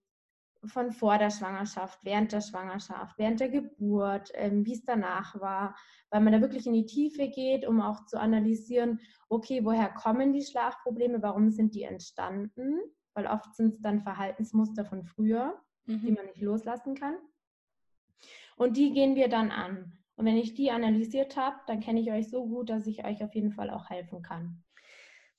von 0.66 0.92
vor 0.92 1.18
der 1.18 1.32
Schwangerschaft, 1.32 2.04
während 2.04 2.32
der 2.32 2.42
Schwangerschaft, 2.42 3.18
während 3.18 3.40
der 3.40 3.50
Geburt, 3.50 4.32
ähm, 4.36 4.66
wie 4.66 4.74
es 4.74 4.84
danach 4.84 5.40
war, 5.40 5.76
weil 6.10 6.22
man 6.22 6.34
da 6.34 6.42
wirklich 6.42 6.68
in 6.68 6.74
die 6.74 6.86
Tiefe 6.86 7.28
geht, 7.30 7.66
um 7.66 7.82
auch 7.82 8.06
zu 8.06 8.20
analysieren, 8.20 9.00
okay, 9.30 9.66
woher 9.66 9.90
kommen 9.90 10.34
die 10.34 10.44
Schlafprobleme, 10.44 11.22
warum 11.22 11.50
sind 11.50 11.74
die 11.74 11.84
entstanden, 11.84 12.80
weil 13.14 13.28
oft 13.28 13.56
sind 13.56 13.76
es 13.76 13.82
dann 13.82 14.02
Verhaltensmuster 14.02 14.86
von 14.86 15.04
früher, 15.04 15.60
mhm. 15.86 16.02
die 16.02 16.12
man 16.12 16.26
nicht 16.28 16.42
loslassen 16.42 16.96
kann. 16.96 17.16
Und 18.56 18.78
die 18.78 18.94
gehen 18.94 19.16
wir 19.16 19.30
dann 19.30 19.50
an. 19.52 19.98
Und 20.16 20.26
wenn 20.26 20.38
ich 20.38 20.54
die 20.54 20.70
analysiert 20.70 21.36
habe, 21.38 21.58
dann 21.66 21.80
kenne 21.80 22.00
ich 22.00 22.12
euch 22.12 22.30
so 22.30 22.46
gut, 22.46 22.70
dass 22.70 22.86
ich 22.86 23.04
euch 23.04 23.24
auf 23.24 23.34
jeden 23.34 23.52
Fall 23.52 23.72
auch 23.72 23.90
helfen 23.90 24.22
kann. 24.22 24.64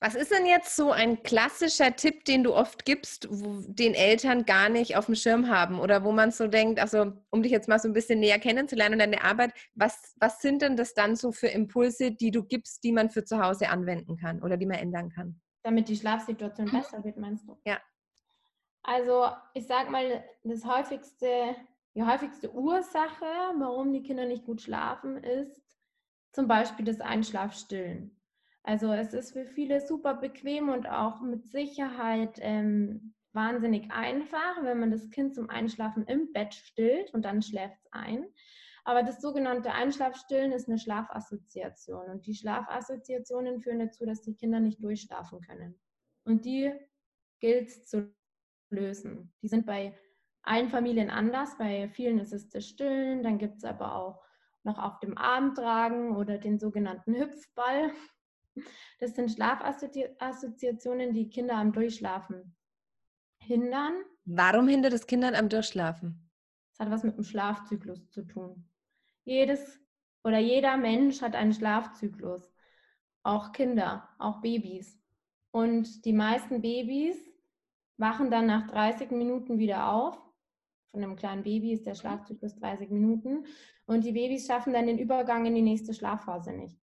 Was 0.03 0.15
ist 0.15 0.31
denn 0.31 0.45
jetzt 0.45 0.75
so 0.75 0.91
ein 0.91 1.23
klassischer 1.23 1.95
Tipp, 1.95 2.25
den 2.25 2.43
du 2.43 2.53
oft 2.53 2.83
gibst, 2.83 3.25
wo 3.31 3.61
den 3.65 3.93
Eltern 3.93 4.43
gar 4.43 4.67
nicht 4.67 4.97
auf 4.97 5.05
dem 5.05 5.15
Schirm 5.15 5.47
haben 5.47 5.79
oder 5.79 6.03
wo 6.03 6.11
man 6.11 6.31
so 6.31 6.47
denkt, 6.47 6.81
also 6.81 7.13
um 7.29 7.41
dich 7.41 7.53
jetzt 7.53 7.69
mal 7.69 7.79
so 7.79 7.87
ein 7.87 7.93
bisschen 7.93 8.19
näher 8.19 8.37
kennenzulernen 8.37 8.95
und 8.95 8.99
deine 8.99 9.23
Arbeit, 9.23 9.53
was, 9.75 10.13
was 10.19 10.41
sind 10.41 10.61
denn 10.61 10.75
das 10.75 10.93
dann 10.93 11.15
so 11.15 11.31
für 11.31 11.47
Impulse, 11.47 12.11
die 12.11 12.31
du 12.31 12.43
gibst, 12.43 12.83
die 12.83 12.91
man 12.91 13.11
für 13.11 13.23
zu 13.23 13.41
Hause 13.41 13.69
anwenden 13.69 14.17
kann 14.17 14.43
oder 14.43 14.57
die 14.57 14.65
man 14.65 14.79
ändern 14.79 15.09
kann? 15.09 15.39
Damit 15.63 15.87
die 15.87 15.95
Schlafsituation 15.95 16.67
mhm. 16.67 16.71
besser 16.71 17.01
wird, 17.01 17.15
meinst 17.15 17.47
du? 17.47 17.57
Ja. 17.63 17.79
Also 18.81 19.29
ich 19.53 19.65
sag 19.67 19.89
mal, 19.89 20.21
das 20.43 20.65
häufigste, 20.65 21.55
die 21.95 22.03
häufigste 22.03 22.53
Ursache, 22.53 23.25
warum 23.57 23.93
die 23.93 24.03
Kinder 24.03 24.25
nicht 24.25 24.43
gut 24.43 24.59
schlafen, 24.59 25.23
ist 25.23 25.61
zum 26.33 26.49
Beispiel 26.49 26.83
das 26.83 26.99
Einschlafstillen. 26.99 28.19
Also 28.63 28.91
es 28.93 29.13
ist 29.13 29.33
für 29.33 29.45
viele 29.45 29.81
super 29.81 30.15
bequem 30.15 30.69
und 30.69 30.87
auch 30.87 31.21
mit 31.21 31.45
Sicherheit 31.45 32.39
ähm, 32.41 33.13
wahnsinnig 33.33 33.91
einfach, 33.91 34.63
wenn 34.63 34.79
man 34.79 34.91
das 34.91 35.09
Kind 35.09 35.35
zum 35.35 35.49
Einschlafen 35.49 36.05
im 36.05 36.31
Bett 36.31 36.53
stillt 36.53 37.13
und 37.13 37.25
dann 37.25 37.41
schläft 37.41 37.77
es 37.83 37.91
ein. 37.91 38.25
Aber 38.85 39.03
das 39.03 39.21
sogenannte 39.21 39.71
Einschlafstillen 39.71 40.51
ist 40.51 40.67
eine 40.67 40.77
Schlafassoziation 40.77 42.09
und 42.09 42.25
die 42.25 42.35
Schlafassoziationen 42.35 43.61
führen 43.61 43.79
dazu, 43.79 44.05
dass 44.05 44.21
die 44.21 44.35
Kinder 44.35 44.59
nicht 44.59 44.83
durchschlafen 44.83 45.41
können. 45.41 45.79
Und 46.25 46.45
die 46.45 46.71
gilt 47.39 47.69
es 47.69 47.85
zu 47.85 48.13
lösen. 48.69 49.33
Die 49.41 49.47
sind 49.47 49.65
bei 49.65 49.93
allen 50.41 50.69
Familien 50.69 51.09
anders. 51.09 51.57
Bei 51.57 51.89
vielen 51.89 52.19
ist 52.19 52.33
es 52.33 52.49
das 52.49 52.65
Stillen, 52.65 53.23
dann 53.23 53.37
gibt 53.37 53.57
es 53.57 53.63
aber 53.63 53.95
auch 53.95 54.21
noch 54.63 54.77
auf 54.77 54.99
dem 54.99 55.17
Arm 55.17 55.55
tragen 55.55 56.15
oder 56.15 56.37
den 56.37 56.59
sogenannten 56.59 57.15
Hüpfball. 57.15 57.91
Das 58.99 59.15
sind 59.15 59.31
Schlafassoziationen, 59.31 61.13
die 61.13 61.29
Kinder 61.29 61.55
am 61.55 61.73
Durchschlafen 61.73 62.55
hindern. 63.37 63.93
Warum 64.25 64.67
hindert 64.67 64.93
es 64.93 65.07
Kindern 65.07 65.35
am 65.35 65.49
Durchschlafen? 65.49 66.29
Das 66.71 66.85
hat 66.85 66.91
was 66.91 67.03
mit 67.03 67.17
dem 67.17 67.23
Schlafzyklus 67.23 68.09
zu 68.09 68.23
tun. 68.23 68.69
Jedes 69.25 69.79
oder 70.23 70.39
jeder 70.39 70.77
Mensch 70.77 71.21
hat 71.21 71.35
einen 71.35 71.53
Schlafzyklus. 71.53 72.51
Auch 73.23 73.51
Kinder, 73.51 74.09
auch 74.19 74.41
Babys. 74.41 74.99
Und 75.51 76.05
die 76.05 76.13
meisten 76.13 76.61
Babys 76.61 77.17
wachen 77.97 78.31
dann 78.31 78.47
nach 78.47 78.67
30 78.67 79.11
Minuten 79.11 79.59
wieder 79.59 79.89
auf. 79.89 80.17
Von 80.91 81.03
einem 81.03 81.15
kleinen 81.15 81.43
Baby 81.43 81.73
ist 81.73 81.85
der 81.85 81.95
Schlafzyklus 81.95 82.55
30 82.55 82.89
Minuten. 82.89 83.45
Und 83.85 84.03
die 84.05 84.11
Babys 84.13 84.47
schaffen 84.47 84.73
dann 84.73 84.87
den 84.87 84.99
Übergang 84.99 85.45
in 85.45 85.55
die 85.55 85.61
nächste 85.61 85.93
Schlafphase 85.93 86.53
nicht. 86.53 86.82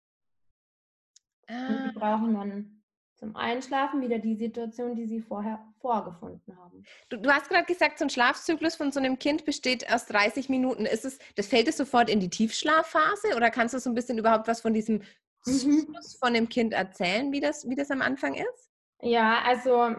Ah. 1.51 1.67
Und 1.67 1.89
die 1.89 1.99
brauchen 1.99 2.33
dann 2.33 2.81
zum 3.21 3.35
Einschlafen 3.35 4.01
wieder 4.01 4.17
die 4.17 4.35
Situation, 4.35 4.95
die 4.95 5.05
sie 5.05 5.21
vorher 5.21 5.59
vorgefunden 5.79 6.57
haben. 6.57 6.83
Du, 7.09 7.17
du 7.17 7.29
hast 7.29 7.49
gerade 7.49 7.65
gesagt, 7.65 7.99
so 7.99 8.05
ein 8.05 8.09
Schlafzyklus 8.09 8.75
von 8.75 8.91
so 8.91 8.99
einem 8.99 9.19
Kind 9.19 9.45
besteht 9.45 9.91
aus 9.93 10.07
30 10.07 10.49
Minuten. 10.49 10.87
Ist 10.87 11.05
es, 11.05 11.19
das 11.35 11.45
fällt 11.45 11.67
es 11.67 11.77
sofort 11.77 12.09
in 12.09 12.19
die 12.19 12.29
Tiefschlafphase 12.29 13.35
oder 13.35 13.51
kannst 13.51 13.75
du 13.75 13.79
so 13.79 13.91
ein 13.91 13.93
bisschen 13.93 14.17
überhaupt 14.17 14.47
was 14.47 14.61
von 14.61 14.73
diesem 14.73 15.03
mhm. 15.45 15.51
Zyklus 15.51 16.15
von 16.15 16.33
dem 16.33 16.49
Kind 16.49 16.73
erzählen, 16.73 17.31
wie 17.31 17.39
das, 17.39 17.69
wie 17.69 17.75
das 17.75 17.91
am 17.91 18.01
Anfang 18.01 18.33
ist? 18.33 18.71
Ja, 19.03 19.43
also 19.43 19.95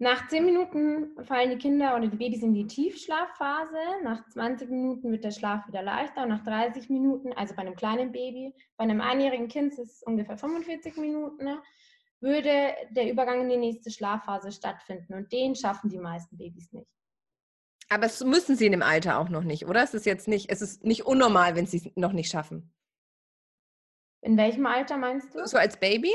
nach 0.00 0.28
10 0.28 0.46
Minuten 0.46 1.24
fallen 1.26 1.50
die 1.50 1.58
Kinder 1.58 1.94
oder 1.94 2.08
die 2.08 2.16
Babys 2.16 2.42
in 2.42 2.54
die 2.54 2.66
Tiefschlafphase. 2.66 3.76
Nach 4.02 4.26
20 4.30 4.70
Minuten 4.70 5.12
wird 5.12 5.24
der 5.24 5.30
Schlaf 5.30 5.68
wieder 5.68 5.82
leichter 5.82 6.22
und 6.22 6.30
nach 6.30 6.42
30 6.42 6.88
Minuten, 6.88 7.34
also 7.34 7.54
bei 7.54 7.60
einem 7.60 7.76
kleinen 7.76 8.10
Baby, 8.10 8.54
bei 8.78 8.84
einem 8.84 9.02
einjährigen 9.02 9.48
Kind 9.48 9.74
ist 9.74 9.78
es 9.78 10.02
ungefähr 10.02 10.38
45 10.38 10.96
Minuten, 10.96 11.58
würde 12.20 12.74
der 12.92 13.12
Übergang 13.12 13.42
in 13.42 13.50
die 13.50 13.58
nächste 13.58 13.90
Schlafphase 13.90 14.52
stattfinden. 14.52 15.12
Und 15.12 15.30
den 15.32 15.54
schaffen 15.54 15.90
die 15.90 15.98
meisten 15.98 16.38
Babys 16.38 16.72
nicht. 16.72 16.88
Aber 17.90 18.06
es 18.06 18.24
müssen 18.24 18.56
sie 18.56 18.66
in 18.66 18.72
dem 18.72 18.82
Alter 18.82 19.18
auch 19.18 19.28
noch 19.28 19.44
nicht, 19.44 19.66
oder? 19.66 19.82
Es 19.82 19.92
ist 19.92 20.06
jetzt 20.06 20.28
nicht, 20.28 20.48
es 20.48 20.62
ist 20.62 20.82
nicht 20.82 21.04
unnormal, 21.04 21.56
wenn 21.56 21.66
sie 21.66 21.76
es 21.76 21.90
noch 21.94 22.12
nicht 22.12 22.30
schaffen. 22.30 22.72
In 24.22 24.38
welchem 24.38 24.64
Alter 24.64 24.96
meinst 24.96 25.34
du? 25.34 25.46
So 25.46 25.58
als 25.58 25.76
Baby? 25.76 26.14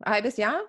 Ein 0.00 0.12
halbes 0.12 0.36
Jahr? 0.36 0.60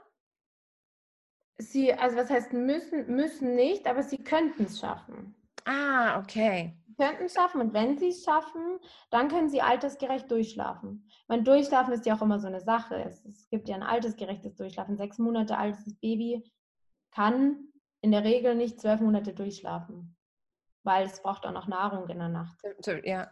Sie, 1.61 1.93
also 1.93 2.17
was 2.17 2.29
heißt 2.29 2.53
müssen, 2.53 3.15
müssen 3.15 3.55
nicht, 3.55 3.87
aber 3.87 4.03
sie 4.03 4.17
könnten 4.17 4.63
es 4.63 4.79
schaffen. 4.79 5.35
Ah, 5.65 6.19
okay 6.19 6.75
könnten 7.01 7.23
es 7.23 7.33
schaffen 7.33 7.61
und 7.61 7.73
wenn 7.73 7.97
sie 7.97 8.09
es 8.09 8.23
schaffen, 8.23 8.79
dann 9.09 9.27
können 9.27 9.49
sie 9.49 9.61
altersgerecht 9.61 10.29
durchschlafen. 10.29 11.09
Mein 11.27 11.43
Durchschlafen 11.43 11.93
ist 11.93 12.05
ja 12.05 12.15
auch 12.15 12.21
immer 12.21 12.39
so 12.39 12.47
eine 12.47 12.61
Sache. 12.61 12.95
Es, 13.03 13.25
es 13.25 13.49
gibt 13.49 13.67
ja 13.67 13.75
ein 13.75 13.83
altersgerechtes 13.83 14.55
Durchschlafen. 14.55 14.97
Sechs 14.97 15.17
Monate 15.17 15.57
altes 15.57 15.95
Baby 15.99 16.43
kann 17.11 17.67
in 18.01 18.11
der 18.11 18.23
Regel 18.23 18.55
nicht 18.55 18.79
zwölf 18.79 19.01
Monate 19.01 19.33
durchschlafen, 19.33 20.15
weil 20.83 21.05
es 21.05 21.21
braucht 21.21 21.45
auch 21.45 21.51
noch 21.51 21.67
Nahrung 21.67 22.07
in 22.07 22.19
der 22.19 22.29
Nacht. 22.29 22.59
Ja. 23.03 23.31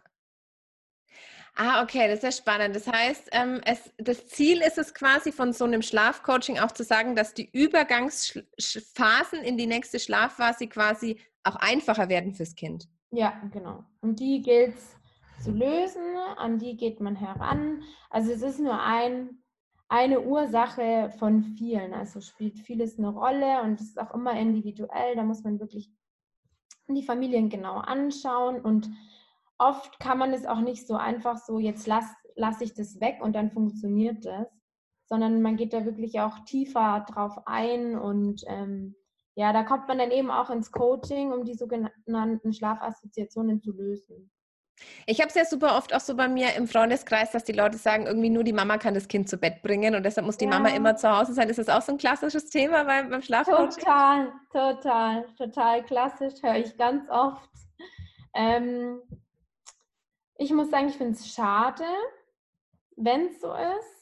Ah, 1.61 1.83
okay, 1.83 2.07
das 2.07 2.19
ist 2.19 2.23
ja 2.23 2.31
spannend. 2.31 2.73
Das 2.73 2.87
heißt, 2.87 3.31
ähm, 3.33 3.59
es, 3.65 3.91
das 3.97 4.27
Ziel 4.27 4.61
ist 4.61 4.77
es 4.77 4.93
quasi 4.93 5.33
von 5.33 5.51
so 5.51 5.65
einem 5.65 5.81
Schlafcoaching 5.81 6.57
auch 6.57 6.71
zu 6.71 6.85
sagen, 6.85 7.17
dass 7.17 7.33
die 7.33 7.49
Übergangsphasen 7.51 9.39
in 9.43 9.57
die 9.57 9.67
nächste 9.67 9.99
Schlafphase 9.99 10.67
quasi 10.67 11.19
auch 11.43 11.57
einfacher 11.57 12.07
werden 12.07 12.33
fürs 12.33 12.55
Kind. 12.55 12.87
Ja, 13.11 13.41
genau. 13.51 13.83
Und 13.99 14.21
die 14.21 14.41
gilt 14.41 14.77
es 14.77 14.95
zu 15.43 15.51
lösen, 15.51 16.15
an 16.37 16.59
die 16.59 16.77
geht 16.77 17.01
man 17.01 17.17
heran. 17.17 17.83
Also 18.09 18.31
es 18.31 18.41
ist 18.41 18.61
nur 18.61 18.81
ein, 18.81 19.43
eine 19.89 20.21
Ursache 20.21 21.13
von 21.19 21.43
vielen. 21.43 21.93
Also 21.93 22.21
spielt 22.21 22.57
vieles 22.59 22.97
eine 22.97 23.09
Rolle 23.09 23.63
und 23.63 23.81
es 23.81 23.87
ist 23.87 23.99
auch 23.99 24.13
immer 24.13 24.31
individuell. 24.39 25.17
Da 25.17 25.23
muss 25.23 25.43
man 25.43 25.59
wirklich 25.59 25.91
die 26.87 27.03
Familien 27.03 27.49
genau 27.49 27.79
anschauen 27.79 28.61
und 28.61 28.89
oft 29.59 29.99
kann 29.99 30.17
man 30.17 30.33
es 30.33 30.45
auch 30.45 30.61
nicht 30.61 30.87
so 30.87 30.95
einfach 30.95 31.37
so, 31.37 31.59
jetzt 31.59 31.85
lasse 31.85 32.15
lass 32.35 32.61
ich 32.61 32.73
das 32.73 32.99
weg 33.01 33.17
und 33.21 33.35
dann 33.35 33.51
funktioniert 33.51 34.25
das, 34.25 34.47
sondern 35.05 35.41
man 35.41 35.57
geht 35.57 35.73
da 35.73 35.85
wirklich 35.85 36.21
auch 36.21 36.39
tiefer 36.45 37.05
drauf 37.07 37.33
ein 37.45 37.97
und 37.97 38.43
ähm, 38.47 38.95
ja, 39.35 39.53
da 39.53 39.63
kommt 39.63 39.87
man 39.87 39.97
dann 39.97 40.11
eben 40.11 40.31
auch 40.31 40.49
ins 40.49 40.71
Coaching, 40.71 41.31
um 41.31 41.45
die 41.45 41.55
sogenannten 41.55 42.53
Schlafassoziationen 42.53 43.61
zu 43.61 43.71
lösen. 43.71 44.31
Ich 45.05 45.19
habe 45.19 45.29
es 45.29 45.35
ja 45.35 45.43
super 45.43 45.77
oft 45.77 45.93
auch 45.93 45.99
so 45.99 46.15
bei 46.15 46.27
mir 46.27 46.55
im 46.55 46.67
Freundeskreis, 46.67 47.31
dass 47.31 47.43
die 47.43 47.51
Leute 47.51 47.77
sagen, 47.77 48.05
irgendwie 48.05 48.29
nur 48.29 48.45
die 48.45 48.53
Mama 48.53 48.77
kann 48.77 48.93
das 48.93 49.07
Kind 49.07 49.27
zu 49.27 49.37
Bett 49.37 49.61
bringen 49.61 49.95
und 49.95 50.03
deshalb 50.03 50.25
muss 50.25 50.37
die 50.37 50.45
ja. 50.45 50.51
Mama 50.51 50.69
immer 50.69 50.95
zu 50.95 51.09
Hause 51.09 51.33
sein. 51.33 51.49
Ist 51.49 51.59
das 51.59 51.69
auch 51.69 51.81
so 51.81 51.91
ein 51.91 51.97
klassisches 51.97 52.49
Thema 52.49 52.85
beim, 52.85 53.09
beim 53.09 53.21
Schlafcoaching? 53.21 53.83
Total, 53.83 54.31
total, 54.51 55.25
total 55.37 55.83
klassisch, 55.83 56.41
höre 56.41 56.55
ich 56.55 56.77
ganz 56.77 57.09
oft. 57.09 57.49
Ähm, 58.33 59.01
ich 60.39 60.51
muss 60.51 60.71
sagen, 60.71 60.87
ich 60.87 60.97
finde 60.97 61.13
es 61.13 61.31
schade, 61.31 61.85
wenn 62.95 63.27
es 63.27 63.39
so 63.39 63.53
ist 63.53 63.99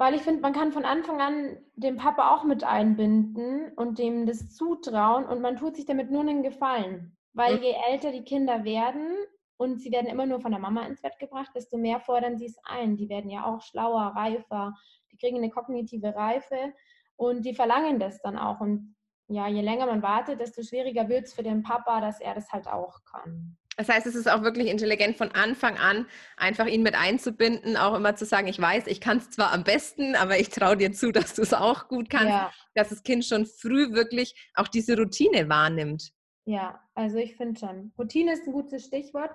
weil 0.00 0.14
ich 0.14 0.22
finde, 0.22 0.40
man 0.40 0.54
kann 0.54 0.72
von 0.72 0.86
Anfang 0.86 1.20
an 1.20 1.58
den 1.76 1.98
Papa 1.98 2.34
auch 2.34 2.42
mit 2.44 2.64
einbinden 2.64 3.70
und 3.74 3.98
dem 3.98 4.24
das 4.24 4.56
zutrauen 4.56 5.26
und 5.26 5.42
man 5.42 5.56
tut 5.56 5.76
sich 5.76 5.84
damit 5.84 6.10
nur 6.10 6.22
einen 6.22 6.42
Gefallen. 6.42 7.18
Weil 7.34 7.58
je 7.62 7.74
älter 7.86 8.10
die 8.10 8.24
Kinder 8.24 8.64
werden 8.64 9.14
und 9.58 9.82
sie 9.82 9.92
werden 9.92 10.06
immer 10.06 10.24
nur 10.24 10.40
von 10.40 10.52
der 10.52 10.60
Mama 10.60 10.86
ins 10.86 11.02
Bett 11.02 11.18
gebracht, 11.18 11.50
desto 11.54 11.76
mehr 11.76 12.00
fordern 12.00 12.38
sie 12.38 12.46
es 12.46 12.56
ein. 12.64 12.96
Die 12.96 13.10
werden 13.10 13.28
ja 13.28 13.44
auch 13.44 13.60
schlauer, 13.60 14.14
reifer, 14.16 14.74
die 15.12 15.18
kriegen 15.18 15.36
eine 15.36 15.50
kognitive 15.50 16.14
Reife 16.14 16.72
und 17.16 17.44
die 17.44 17.54
verlangen 17.54 18.00
das 18.00 18.22
dann 18.22 18.38
auch. 18.38 18.60
Und 18.60 18.96
ja, 19.28 19.48
je 19.48 19.60
länger 19.60 19.84
man 19.84 20.00
wartet, 20.00 20.40
desto 20.40 20.62
schwieriger 20.62 21.10
wird 21.10 21.26
es 21.26 21.34
für 21.34 21.42
den 21.42 21.62
Papa, 21.62 22.00
dass 22.00 22.22
er 22.22 22.34
das 22.34 22.50
halt 22.52 22.68
auch 22.68 23.04
kann. 23.04 23.58
Das 23.80 23.88
heißt, 23.88 24.06
es 24.06 24.14
ist 24.14 24.30
auch 24.30 24.42
wirklich 24.42 24.66
intelligent 24.66 25.16
von 25.16 25.30
Anfang 25.30 25.78
an, 25.78 26.04
einfach 26.36 26.66
ihn 26.66 26.82
mit 26.82 26.94
einzubinden, 26.94 27.78
auch 27.78 27.94
immer 27.94 28.14
zu 28.14 28.26
sagen, 28.26 28.46
ich 28.46 28.60
weiß, 28.60 28.86
ich 28.88 29.00
kann 29.00 29.16
es 29.16 29.30
zwar 29.30 29.54
am 29.54 29.64
besten, 29.64 30.16
aber 30.16 30.38
ich 30.38 30.50
traue 30.50 30.76
dir 30.76 30.92
zu, 30.92 31.12
dass 31.12 31.32
du 31.32 31.40
es 31.40 31.54
auch 31.54 31.88
gut 31.88 32.10
kannst, 32.10 32.28
ja. 32.28 32.52
dass 32.74 32.90
das 32.90 33.02
Kind 33.02 33.24
schon 33.24 33.46
früh 33.46 33.94
wirklich 33.94 34.34
auch 34.52 34.68
diese 34.68 34.98
Routine 34.98 35.48
wahrnimmt. 35.48 36.12
Ja, 36.44 36.78
also 36.94 37.16
ich 37.16 37.36
finde 37.38 37.58
schon. 37.58 37.94
Routine 37.98 38.34
ist 38.34 38.46
ein 38.46 38.52
gutes 38.52 38.84
Stichwort. 38.84 39.30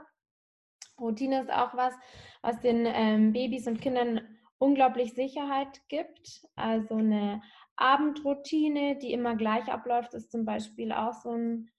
Routine 1.01 1.41
ist 1.41 1.51
auch 1.51 1.73
was, 1.73 1.95
was 2.43 2.59
den 2.59 2.85
ähm, 2.85 3.33
Babys 3.33 3.65
und 3.65 3.81
Kindern 3.81 4.21
unglaublich 4.59 5.15
Sicherheit 5.15 5.81
gibt. 5.87 6.45
Also 6.55 6.97
eine 6.97 7.41
Abendroutine, 7.77 8.99
die 8.99 9.11
immer 9.11 9.35
gleich 9.37 9.69
abläuft, 9.69 10.13
ist 10.13 10.31
zum 10.31 10.45
Beispiel 10.45 10.91
auch 10.91 11.13
so 11.13 11.31
ein 11.31 11.71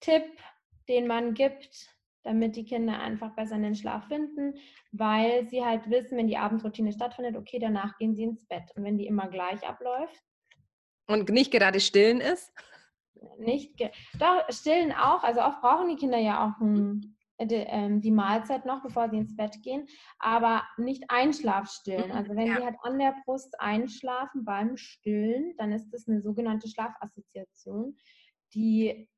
Tipp, 0.00 0.24
den 0.88 1.06
man 1.06 1.34
gibt, 1.34 1.99
damit 2.22 2.56
die 2.56 2.64
Kinder 2.64 3.00
einfach 3.00 3.34
besser 3.34 3.56
in 3.56 3.62
den 3.62 3.74
Schlaf 3.74 4.06
finden, 4.08 4.54
weil 4.92 5.48
sie 5.48 5.64
halt 5.64 5.88
wissen, 5.90 6.18
wenn 6.18 6.28
die 6.28 6.36
Abendroutine 6.36 6.92
stattfindet, 6.92 7.36
okay, 7.36 7.58
danach 7.58 7.96
gehen 7.98 8.14
sie 8.14 8.24
ins 8.24 8.44
Bett. 8.46 8.70
Und 8.74 8.84
wenn 8.84 8.98
die 8.98 9.06
immer 9.06 9.28
gleich 9.28 9.66
abläuft. 9.66 10.22
Und 11.06 11.28
nicht 11.30 11.50
gerade 11.50 11.80
stillen 11.80 12.20
ist? 12.20 12.52
Nicht, 13.38 13.80
doch, 14.18 14.48
stillen 14.50 14.92
auch. 14.92 15.22
Also 15.22 15.40
oft 15.40 15.60
brauchen 15.60 15.88
die 15.88 15.96
Kinder 15.96 16.18
ja 16.18 16.46
auch 16.46 16.60
ein, 16.60 17.16
die, 17.40 17.54
ähm, 17.54 18.00
die, 18.00 18.10
Mahlzeit 18.10 18.64
noch, 18.64 18.82
bevor 18.82 19.10
sie 19.10 19.18
ins 19.18 19.36
Bett 19.36 19.62
gehen, 19.62 19.86
aber 20.18 20.62
nicht 20.78 21.04
Einschlafstillen. 21.08 22.10
Mhm, 22.10 22.16
also 22.16 22.36
wenn 22.36 22.46
ja. 22.46 22.56
sie 22.56 22.64
halt 22.64 22.76
an 22.82 22.98
der 22.98 23.14
Brust 23.24 23.58
einschlafen 23.60 24.44
beim 24.44 24.76
Stillen, 24.76 25.54
dann 25.58 25.72
ist 25.72 25.90
das 25.90 26.08
eine 26.08 26.22
sogenannte 26.22 26.68
Schlafassoziation, 26.68 27.96
die 28.54 29.09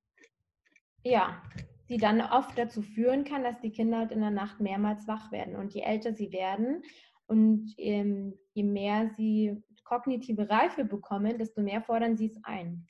ja, 1.04 1.42
die 1.88 1.98
dann 1.98 2.20
oft 2.20 2.56
dazu 2.56 2.82
führen 2.82 3.24
kann, 3.24 3.42
dass 3.42 3.60
die 3.60 3.70
Kinder 3.70 3.98
halt 3.98 4.12
in 4.12 4.20
der 4.20 4.30
Nacht 4.30 4.60
mehrmals 4.60 5.06
wach 5.06 5.30
werden. 5.30 5.56
Und 5.56 5.74
je 5.74 5.82
älter 5.82 6.14
sie 6.14 6.32
werden 6.32 6.82
und 7.26 7.74
ähm, 7.76 8.38
je 8.54 8.62
mehr 8.62 9.10
sie 9.16 9.62
kognitive 9.84 10.48
Reife 10.48 10.84
bekommen, 10.84 11.38
desto 11.38 11.60
mehr 11.60 11.82
fordern 11.82 12.16
sie 12.16 12.26
es 12.26 12.38
ein. 12.44 12.86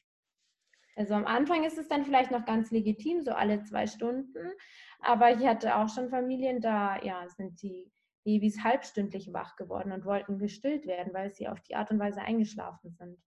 Also 0.94 1.14
am 1.14 1.26
Anfang 1.26 1.64
ist 1.64 1.78
es 1.78 1.88
dann 1.88 2.04
vielleicht 2.04 2.30
noch 2.30 2.44
ganz 2.44 2.70
legitim, 2.70 3.22
so 3.22 3.32
alle 3.32 3.62
zwei 3.64 3.86
Stunden. 3.86 4.52
Aber 5.00 5.32
ich 5.32 5.44
hatte 5.46 5.76
auch 5.76 5.88
schon 5.88 6.10
Familien, 6.10 6.60
da 6.60 7.02
ja, 7.02 7.26
sind 7.28 7.62
die 7.62 7.90
Babys 8.24 8.62
halbstündlich 8.62 9.32
wach 9.32 9.56
geworden 9.56 9.90
und 9.90 10.04
wollten 10.04 10.38
gestillt 10.38 10.86
werden, 10.86 11.12
weil 11.12 11.32
sie 11.32 11.48
auf 11.48 11.60
die 11.62 11.74
Art 11.74 11.90
und 11.90 11.98
Weise 11.98 12.20
eingeschlafen 12.20 12.92
sind. 12.92 13.18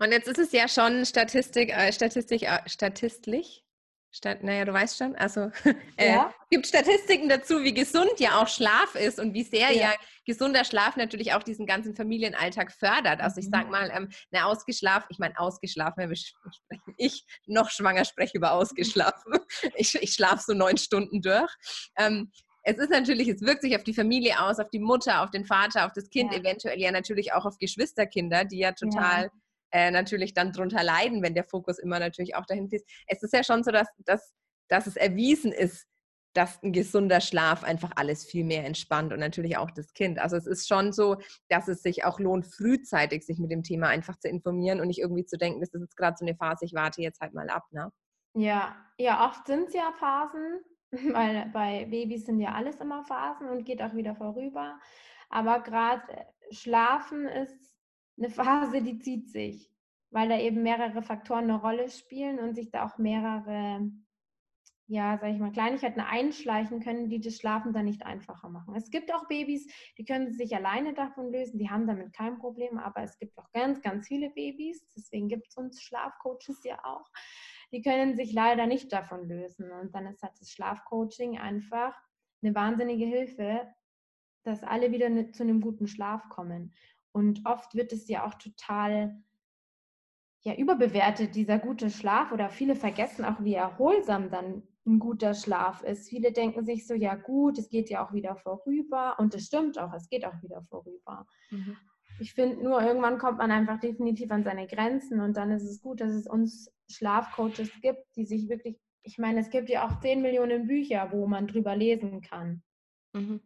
Und 0.00 0.12
jetzt 0.12 0.28
ist 0.28 0.38
es 0.38 0.52
ja 0.52 0.68
schon 0.68 1.04
Statistik, 1.04 1.70
äh, 1.70 1.92
Statistik, 1.92 2.42
äh, 2.42 2.58
statistisch. 2.66 3.62
Stat, 4.14 4.44
naja, 4.44 4.66
du 4.66 4.74
weißt 4.74 4.98
schon, 4.98 5.16
also 5.16 5.50
äh, 5.96 6.12
ja. 6.12 6.34
gibt 6.50 6.66
Statistiken 6.66 7.30
dazu, 7.30 7.62
wie 7.62 7.72
gesund 7.72 8.12
ja 8.18 8.42
auch 8.42 8.48
Schlaf 8.48 8.94
ist 8.94 9.18
und 9.18 9.32
wie 9.32 9.42
sehr 9.42 9.72
ja, 9.72 9.82
ja 9.82 9.94
gesunder 10.26 10.64
Schlaf 10.64 10.96
natürlich 10.96 11.32
auch 11.32 11.42
diesen 11.42 11.64
ganzen 11.64 11.96
Familienalltag 11.96 12.72
fördert. 12.72 13.22
Also 13.22 13.40
ich 13.40 13.48
sage 13.48 13.64
mhm. 13.66 13.70
mal, 13.70 13.90
ähm, 13.90 14.10
eine 14.30 14.44
ausgeschlafen, 14.44 15.06
ich 15.08 15.18
meine 15.18 15.38
ausgeschlafen, 15.38 16.10
wir 16.10 16.16
sprechen, 16.16 16.94
ich 16.98 17.24
noch 17.46 17.70
schwanger 17.70 18.04
spreche 18.04 18.36
über 18.36 18.52
ausgeschlafen. 18.52 19.32
ich, 19.76 19.94
ich 19.94 20.12
schlafe 20.12 20.42
so 20.46 20.52
neun 20.52 20.76
Stunden 20.76 21.22
durch. 21.22 21.50
Ähm, 21.96 22.30
es 22.64 22.76
ist 22.76 22.90
natürlich, 22.90 23.28
es 23.28 23.40
wirkt 23.40 23.62
sich 23.62 23.74
auf 23.76 23.82
die 23.82 23.94
Familie 23.94 24.40
aus, 24.40 24.58
auf 24.58 24.68
die 24.68 24.78
Mutter, 24.78 25.22
auf 25.22 25.30
den 25.30 25.46
Vater, 25.46 25.86
auf 25.86 25.92
das 25.94 26.10
Kind, 26.10 26.32
ja. 26.32 26.38
eventuell 26.38 26.78
ja 26.78 26.92
natürlich 26.92 27.32
auch 27.32 27.46
auf 27.46 27.56
Geschwisterkinder, 27.58 28.44
die 28.44 28.58
ja 28.58 28.72
total 28.72 29.30
äh, 29.72 29.90
natürlich 29.90 30.34
dann 30.34 30.52
drunter 30.52 30.82
leiden, 30.82 31.22
wenn 31.22 31.34
der 31.34 31.44
Fokus 31.44 31.78
immer 31.78 31.98
natürlich 31.98 32.34
auch 32.36 32.46
dahin 32.46 32.68
fließt. 32.68 32.88
Es 33.06 33.22
ist 33.22 33.32
ja 33.32 33.42
schon 33.42 33.64
so, 33.64 33.70
dass, 33.70 33.88
dass, 34.04 34.32
dass 34.68 34.86
es 34.86 34.96
erwiesen 34.96 35.52
ist, 35.52 35.86
dass 36.34 36.62
ein 36.62 36.72
gesunder 36.72 37.20
Schlaf 37.20 37.62
einfach 37.62 37.92
alles 37.96 38.24
viel 38.24 38.44
mehr 38.44 38.64
entspannt 38.64 39.12
und 39.12 39.20
natürlich 39.20 39.56
auch 39.56 39.70
das 39.70 39.92
Kind. 39.92 40.18
Also 40.18 40.36
es 40.36 40.46
ist 40.46 40.66
schon 40.66 40.92
so, 40.92 41.16
dass 41.48 41.68
es 41.68 41.82
sich 41.82 42.04
auch 42.04 42.18
lohnt, 42.18 42.46
frühzeitig 42.46 43.24
sich 43.26 43.38
mit 43.38 43.50
dem 43.50 43.62
Thema 43.62 43.88
einfach 43.88 44.16
zu 44.18 44.28
informieren 44.28 44.80
und 44.80 44.88
nicht 44.88 45.00
irgendwie 45.00 45.26
zu 45.26 45.36
denken, 45.36 45.60
das 45.60 45.74
ist 45.74 45.82
jetzt 45.82 45.96
gerade 45.96 46.16
so 46.18 46.24
eine 46.24 46.34
Phase, 46.34 46.64
ich 46.64 46.74
warte 46.74 47.02
jetzt 47.02 47.20
halt 47.20 47.34
mal 47.34 47.50
ab. 47.50 47.64
Ne? 47.70 47.90
Ja, 48.34 48.76
ja, 48.96 49.26
oft 49.28 49.46
sind 49.46 49.68
es 49.68 49.74
ja 49.74 49.92
Phasen, 49.98 50.60
weil 51.14 51.50
bei 51.52 51.86
Babys 51.86 52.24
sind 52.24 52.40
ja 52.40 52.52
alles 52.52 52.76
immer 52.80 53.04
Phasen 53.04 53.48
und 53.48 53.64
geht 53.64 53.82
auch 53.82 53.94
wieder 53.94 54.14
vorüber. 54.16 54.78
Aber 55.28 55.60
gerade 55.60 56.02
äh, 56.12 56.54
Schlafen 56.54 57.26
ist 57.26 57.71
eine 58.18 58.30
Phase, 58.30 58.82
die 58.82 58.98
zieht 58.98 59.28
sich, 59.30 59.70
weil 60.10 60.28
da 60.28 60.38
eben 60.38 60.62
mehrere 60.62 61.02
Faktoren 61.02 61.44
eine 61.44 61.60
Rolle 61.60 61.88
spielen 61.88 62.38
und 62.38 62.54
sich 62.54 62.70
da 62.70 62.84
auch 62.86 62.98
mehrere, 62.98 63.90
ja, 64.86 65.18
sag 65.18 65.32
ich 65.32 65.38
mal, 65.38 65.52
Kleinigkeiten 65.52 66.00
einschleichen 66.00 66.80
können, 66.80 67.08
die 67.08 67.20
das 67.20 67.36
Schlafen 67.36 67.72
dann 67.72 67.86
nicht 67.86 68.04
einfacher 68.04 68.48
machen. 68.48 68.74
Es 68.74 68.90
gibt 68.90 69.12
auch 69.14 69.26
Babys, 69.28 69.66
die 69.98 70.04
können 70.04 70.32
sich 70.32 70.54
alleine 70.54 70.94
davon 70.94 71.32
lösen, 71.32 71.58
die 71.58 71.70
haben 71.70 71.86
damit 71.86 72.12
kein 72.12 72.38
Problem, 72.38 72.78
aber 72.78 73.02
es 73.02 73.18
gibt 73.18 73.36
auch 73.38 73.50
ganz, 73.52 73.80
ganz 73.80 74.08
viele 74.08 74.30
Babys, 74.30 74.86
deswegen 74.94 75.28
gibt 75.28 75.48
es 75.48 75.56
uns 75.56 75.82
Schlafcoaches 75.82 76.62
ja 76.64 76.84
auch, 76.84 77.08
die 77.72 77.80
können 77.80 78.14
sich 78.16 78.32
leider 78.32 78.66
nicht 78.66 78.92
davon 78.92 79.26
lösen. 79.26 79.70
Und 79.72 79.94
dann 79.94 80.06
ist 80.06 80.22
halt 80.22 80.34
das 80.38 80.50
Schlafcoaching 80.50 81.38
einfach 81.38 81.96
eine 82.42 82.54
wahnsinnige 82.54 83.06
Hilfe, 83.06 83.66
dass 84.44 84.62
alle 84.62 84.92
wieder 84.92 85.08
ne, 85.08 85.30
zu 85.30 85.42
einem 85.42 85.60
guten 85.60 85.86
Schlaf 85.86 86.28
kommen. 86.28 86.74
Und 87.12 87.44
oft 87.44 87.74
wird 87.74 87.92
es 87.92 88.08
ja 88.08 88.26
auch 88.26 88.34
total 88.34 89.22
ja, 90.42 90.54
überbewertet, 90.54 91.34
dieser 91.34 91.58
gute 91.58 91.90
Schlaf, 91.90 92.32
oder 92.32 92.48
viele 92.48 92.74
vergessen 92.74 93.24
auch, 93.24 93.42
wie 93.44 93.54
erholsam 93.54 94.30
dann 94.30 94.62
ein 94.84 94.98
guter 94.98 95.34
Schlaf 95.34 95.82
ist. 95.82 96.08
Viele 96.08 96.32
denken 96.32 96.64
sich 96.64 96.86
so, 96.86 96.94
ja 96.94 97.14
gut, 97.14 97.58
es 97.58 97.68
geht 97.68 97.88
ja 97.90 98.04
auch 98.04 98.12
wieder 98.12 98.36
vorüber. 98.36 99.16
Und 99.18 99.34
es 99.34 99.46
stimmt 99.46 99.78
auch, 99.78 99.92
es 99.92 100.08
geht 100.08 100.24
auch 100.24 100.42
wieder 100.42 100.62
vorüber. 100.62 101.26
Mhm. 101.50 101.76
Ich 102.18 102.34
finde 102.34 102.62
nur, 102.62 102.82
irgendwann 102.82 103.18
kommt 103.18 103.38
man 103.38 103.50
einfach 103.50 103.78
definitiv 103.80 104.30
an 104.30 104.44
seine 104.44 104.66
Grenzen 104.66 105.20
und 105.20 105.36
dann 105.36 105.50
ist 105.50 105.64
es 105.64 105.80
gut, 105.80 106.00
dass 106.00 106.12
es 106.12 106.26
uns 106.26 106.70
Schlafcoaches 106.88 107.70
gibt, 107.80 108.04
die 108.16 108.26
sich 108.26 108.48
wirklich, 108.48 108.78
ich 109.02 109.18
meine, 109.18 109.40
es 109.40 109.50
gibt 109.50 109.68
ja 109.68 109.86
auch 109.86 110.00
10 110.00 110.20
Millionen 110.20 110.66
Bücher, 110.66 111.08
wo 111.10 111.26
man 111.26 111.46
drüber 111.46 111.74
lesen 111.74 112.20
kann. 112.20 112.62
Mhm. 113.12 113.40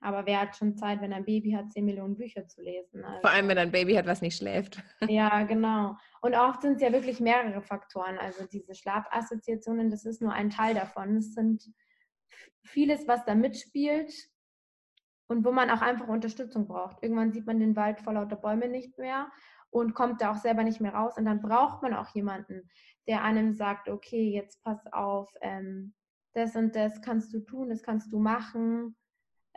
Aber 0.00 0.26
wer 0.26 0.40
hat 0.42 0.56
schon 0.56 0.76
Zeit, 0.76 1.00
wenn 1.00 1.12
ein 1.12 1.24
Baby 1.24 1.52
hat, 1.52 1.72
10 1.72 1.84
Millionen 1.84 2.16
Bücher 2.16 2.46
zu 2.46 2.62
lesen? 2.62 3.04
Also, 3.04 3.20
Vor 3.20 3.30
allem, 3.30 3.48
wenn 3.48 3.58
ein 3.58 3.72
Baby 3.72 3.94
hat, 3.94 4.06
was 4.06 4.22
nicht 4.22 4.36
schläft. 4.36 4.80
Ja, 5.08 5.42
genau. 5.42 5.96
Und 6.20 6.34
oft 6.34 6.62
sind 6.62 6.76
es 6.76 6.82
ja 6.82 6.92
wirklich 6.92 7.20
mehrere 7.20 7.62
Faktoren. 7.62 8.18
Also 8.18 8.46
diese 8.46 8.74
Schlafassoziationen, 8.74 9.90
das 9.90 10.04
ist 10.04 10.22
nur 10.22 10.32
ein 10.32 10.50
Teil 10.50 10.74
davon. 10.74 11.16
Es 11.16 11.34
sind 11.34 11.64
vieles, 12.62 13.08
was 13.08 13.24
da 13.24 13.34
mitspielt 13.34 14.12
und 15.26 15.44
wo 15.44 15.52
man 15.52 15.70
auch 15.70 15.82
einfach 15.82 16.08
Unterstützung 16.08 16.68
braucht. 16.68 17.02
Irgendwann 17.02 17.32
sieht 17.32 17.46
man 17.46 17.58
den 17.58 17.76
Wald 17.76 18.00
vor 18.00 18.12
lauter 18.12 18.36
Bäume 18.36 18.68
nicht 18.68 18.98
mehr 18.98 19.30
und 19.70 19.94
kommt 19.94 20.20
da 20.20 20.32
auch 20.32 20.36
selber 20.36 20.62
nicht 20.62 20.80
mehr 20.80 20.94
raus. 20.94 21.16
Und 21.16 21.24
dann 21.24 21.42
braucht 21.42 21.82
man 21.82 21.94
auch 21.94 22.14
jemanden, 22.14 22.70
der 23.06 23.22
einem 23.22 23.52
sagt, 23.52 23.88
okay, 23.88 24.30
jetzt 24.30 24.62
pass 24.62 24.80
auf, 24.92 25.30
ähm, 25.40 25.94
das 26.34 26.54
und 26.56 26.76
das 26.76 27.00
kannst 27.02 27.32
du 27.32 27.40
tun, 27.40 27.70
das 27.70 27.82
kannst 27.82 28.12
du 28.12 28.18
machen. 28.18 28.96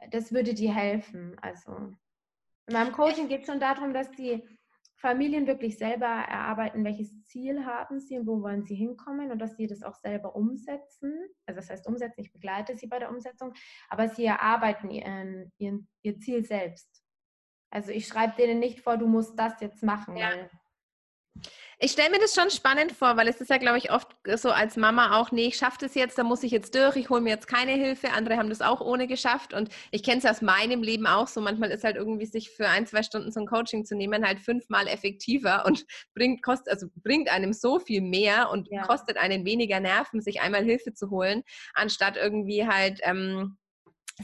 Das 0.09 0.33
würde 0.33 0.53
dir 0.53 0.73
helfen. 0.73 1.37
Also 1.41 1.93
in 2.67 2.73
meinem 2.73 2.91
Coaching 2.91 3.27
geht 3.27 3.41
es 3.41 3.47
schon 3.47 3.59
darum, 3.59 3.93
dass 3.93 4.09
die 4.11 4.43
Familien 4.95 5.47
wirklich 5.47 5.77
selber 5.77 6.05
erarbeiten, 6.05 6.83
welches 6.85 7.23
Ziel 7.25 7.65
haben 7.65 7.99
sie 7.99 8.19
und 8.19 8.27
wo 8.27 8.41
wollen 8.41 8.63
sie 8.63 8.75
hinkommen 8.75 9.31
und 9.31 9.39
dass 9.39 9.57
sie 9.57 9.65
das 9.65 9.81
auch 9.81 9.95
selber 9.95 10.35
umsetzen. 10.35 11.13
Also 11.47 11.59
das 11.59 11.69
heißt 11.71 11.87
umsetzen, 11.87 12.21
ich 12.21 12.31
begleite 12.31 12.75
sie 12.75 12.87
bei 12.87 12.99
der 12.99 13.09
Umsetzung, 13.09 13.53
aber 13.89 14.09
sie 14.09 14.25
erarbeiten 14.25 14.91
ihren, 14.91 15.51
ihren, 15.57 15.87
ihr 16.03 16.19
Ziel 16.19 16.45
selbst. 16.45 17.03
Also 17.71 17.91
ich 17.91 18.07
schreibe 18.07 18.35
denen 18.37 18.59
nicht 18.59 18.81
vor, 18.81 18.97
du 18.97 19.07
musst 19.07 19.39
das 19.39 19.59
jetzt 19.59 19.81
machen. 19.81 20.17
Ja. 20.17 20.49
Ich 21.83 21.93
stelle 21.93 22.11
mir 22.11 22.19
das 22.19 22.35
schon 22.35 22.51
spannend 22.51 22.91
vor, 22.91 23.17
weil 23.17 23.27
es 23.27 23.41
ist 23.41 23.49
ja, 23.49 23.57
glaube 23.57 23.79
ich, 23.79 23.91
oft 23.91 24.07
so 24.35 24.51
als 24.51 24.77
Mama 24.77 25.19
auch, 25.19 25.31
nee, 25.31 25.47
ich 25.47 25.55
schaffe 25.55 25.79
das 25.81 25.95
jetzt, 25.95 26.15
da 26.15 26.23
muss 26.23 26.43
ich 26.43 26.51
jetzt 26.51 26.75
durch, 26.75 26.95
ich 26.95 27.09
hole 27.09 27.21
mir 27.21 27.31
jetzt 27.31 27.47
keine 27.47 27.71
Hilfe. 27.71 28.11
Andere 28.11 28.37
haben 28.37 28.49
das 28.49 28.61
auch 28.61 28.81
ohne 28.81 29.07
geschafft. 29.07 29.51
Und 29.51 29.69
ich 29.89 30.03
kenne 30.03 30.19
es 30.19 30.25
aus 30.25 30.43
meinem 30.43 30.83
Leben 30.83 31.07
auch 31.07 31.27
so. 31.27 31.41
Manchmal 31.41 31.71
ist 31.71 31.83
halt 31.83 31.95
irgendwie 31.95 32.27
sich 32.27 32.51
für 32.51 32.67
ein, 32.67 32.85
zwei 32.85 33.01
Stunden 33.01 33.31
so 33.31 33.39
ein 33.39 33.47
Coaching 33.47 33.83
zu 33.83 33.95
nehmen 33.95 34.23
halt 34.23 34.39
fünfmal 34.41 34.87
effektiver 34.87 35.65
und 35.65 35.85
bringt, 36.13 36.43
kostet, 36.43 36.71
also 36.71 36.85
bringt 36.97 37.31
einem 37.31 37.51
so 37.51 37.79
viel 37.79 38.01
mehr 38.01 38.51
und 38.51 38.67
ja. 38.69 38.83
kostet 38.83 39.17
einen 39.17 39.43
weniger 39.43 39.79
Nerven, 39.79 40.21
sich 40.21 40.39
einmal 40.39 40.63
Hilfe 40.63 40.93
zu 40.93 41.09
holen, 41.09 41.41
anstatt 41.73 42.15
irgendwie 42.15 42.67
halt 42.67 42.99
ähm, 43.01 43.57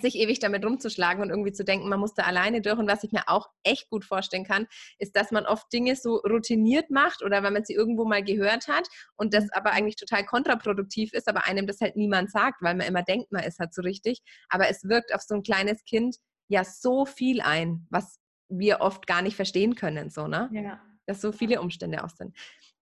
sich 0.01 0.15
ewig 0.15 0.39
damit 0.39 0.65
rumzuschlagen 0.65 1.21
und 1.23 1.29
irgendwie 1.29 1.51
zu 1.51 1.63
denken, 1.63 1.89
man 1.89 1.99
muss 1.99 2.13
da 2.13 2.23
alleine 2.23 2.61
durch. 2.61 2.77
Und 2.77 2.87
was 2.87 3.03
ich 3.03 3.11
mir 3.11 3.23
auch 3.27 3.49
echt 3.63 3.89
gut 3.89 4.05
vorstellen 4.05 4.43
kann, 4.43 4.67
ist, 4.99 5.15
dass 5.15 5.31
man 5.31 5.45
oft 5.45 5.71
Dinge 5.71 5.95
so 5.95 6.17
routiniert 6.17 6.89
macht 6.89 7.23
oder 7.23 7.43
wenn 7.43 7.53
man 7.53 7.65
sie 7.65 7.73
irgendwo 7.73 8.05
mal 8.05 8.23
gehört 8.23 8.67
hat 8.67 8.87
und 9.15 9.33
das 9.33 9.51
aber 9.51 9.71
eigentlich 9.71 9.95
total 9.95 10.25
kontraproduktiv 10.25 11.13
ist, 11.13 11.27
aber 11.27 11.45
einem 11.45 11.67
das 11.67 11.81
halt 11.81 11.95
niemand 11.95 12.31
sagt, 12.31 12.61
weil 12.61 12.75
man 12.75 12.87
immer 12.87 13.03
denkt, 13.03 13.31
man 13.31 13.43
ist 13.43 13.59
halt 13.59 13.73
so 13.73 13.81
richtig. 13.81 14.19
Aber 14.49 14.69
es 14.69 14.83
wirkt 14.83 15.13
auf 15.13 15.21
so 15.21 15.35
ein 15.35 15.43
kleines 15.43 15.83
Kind 15.83 16.17
ja 16.47 16.63
so 16.63 17.05
viel 17.05 17.41
ein, 17.41 17.87
was 17.89 18.19
wir 18.49 18.81
oft 18.81 19.07
gar 19.07 19.21
nicht 19.21 19.35
verstehen 19.35 19.75
können, 19.75 20.09
so, 20.09 20.27
ne? 20.27 20.49
Ja. 20.53 20.81
Dass 21.05 21.21
so 21.21 21.31
viele 21.31 21.61
Umstände 21.61 22.03
auch 22.03 22.09
sind 22.09 22.35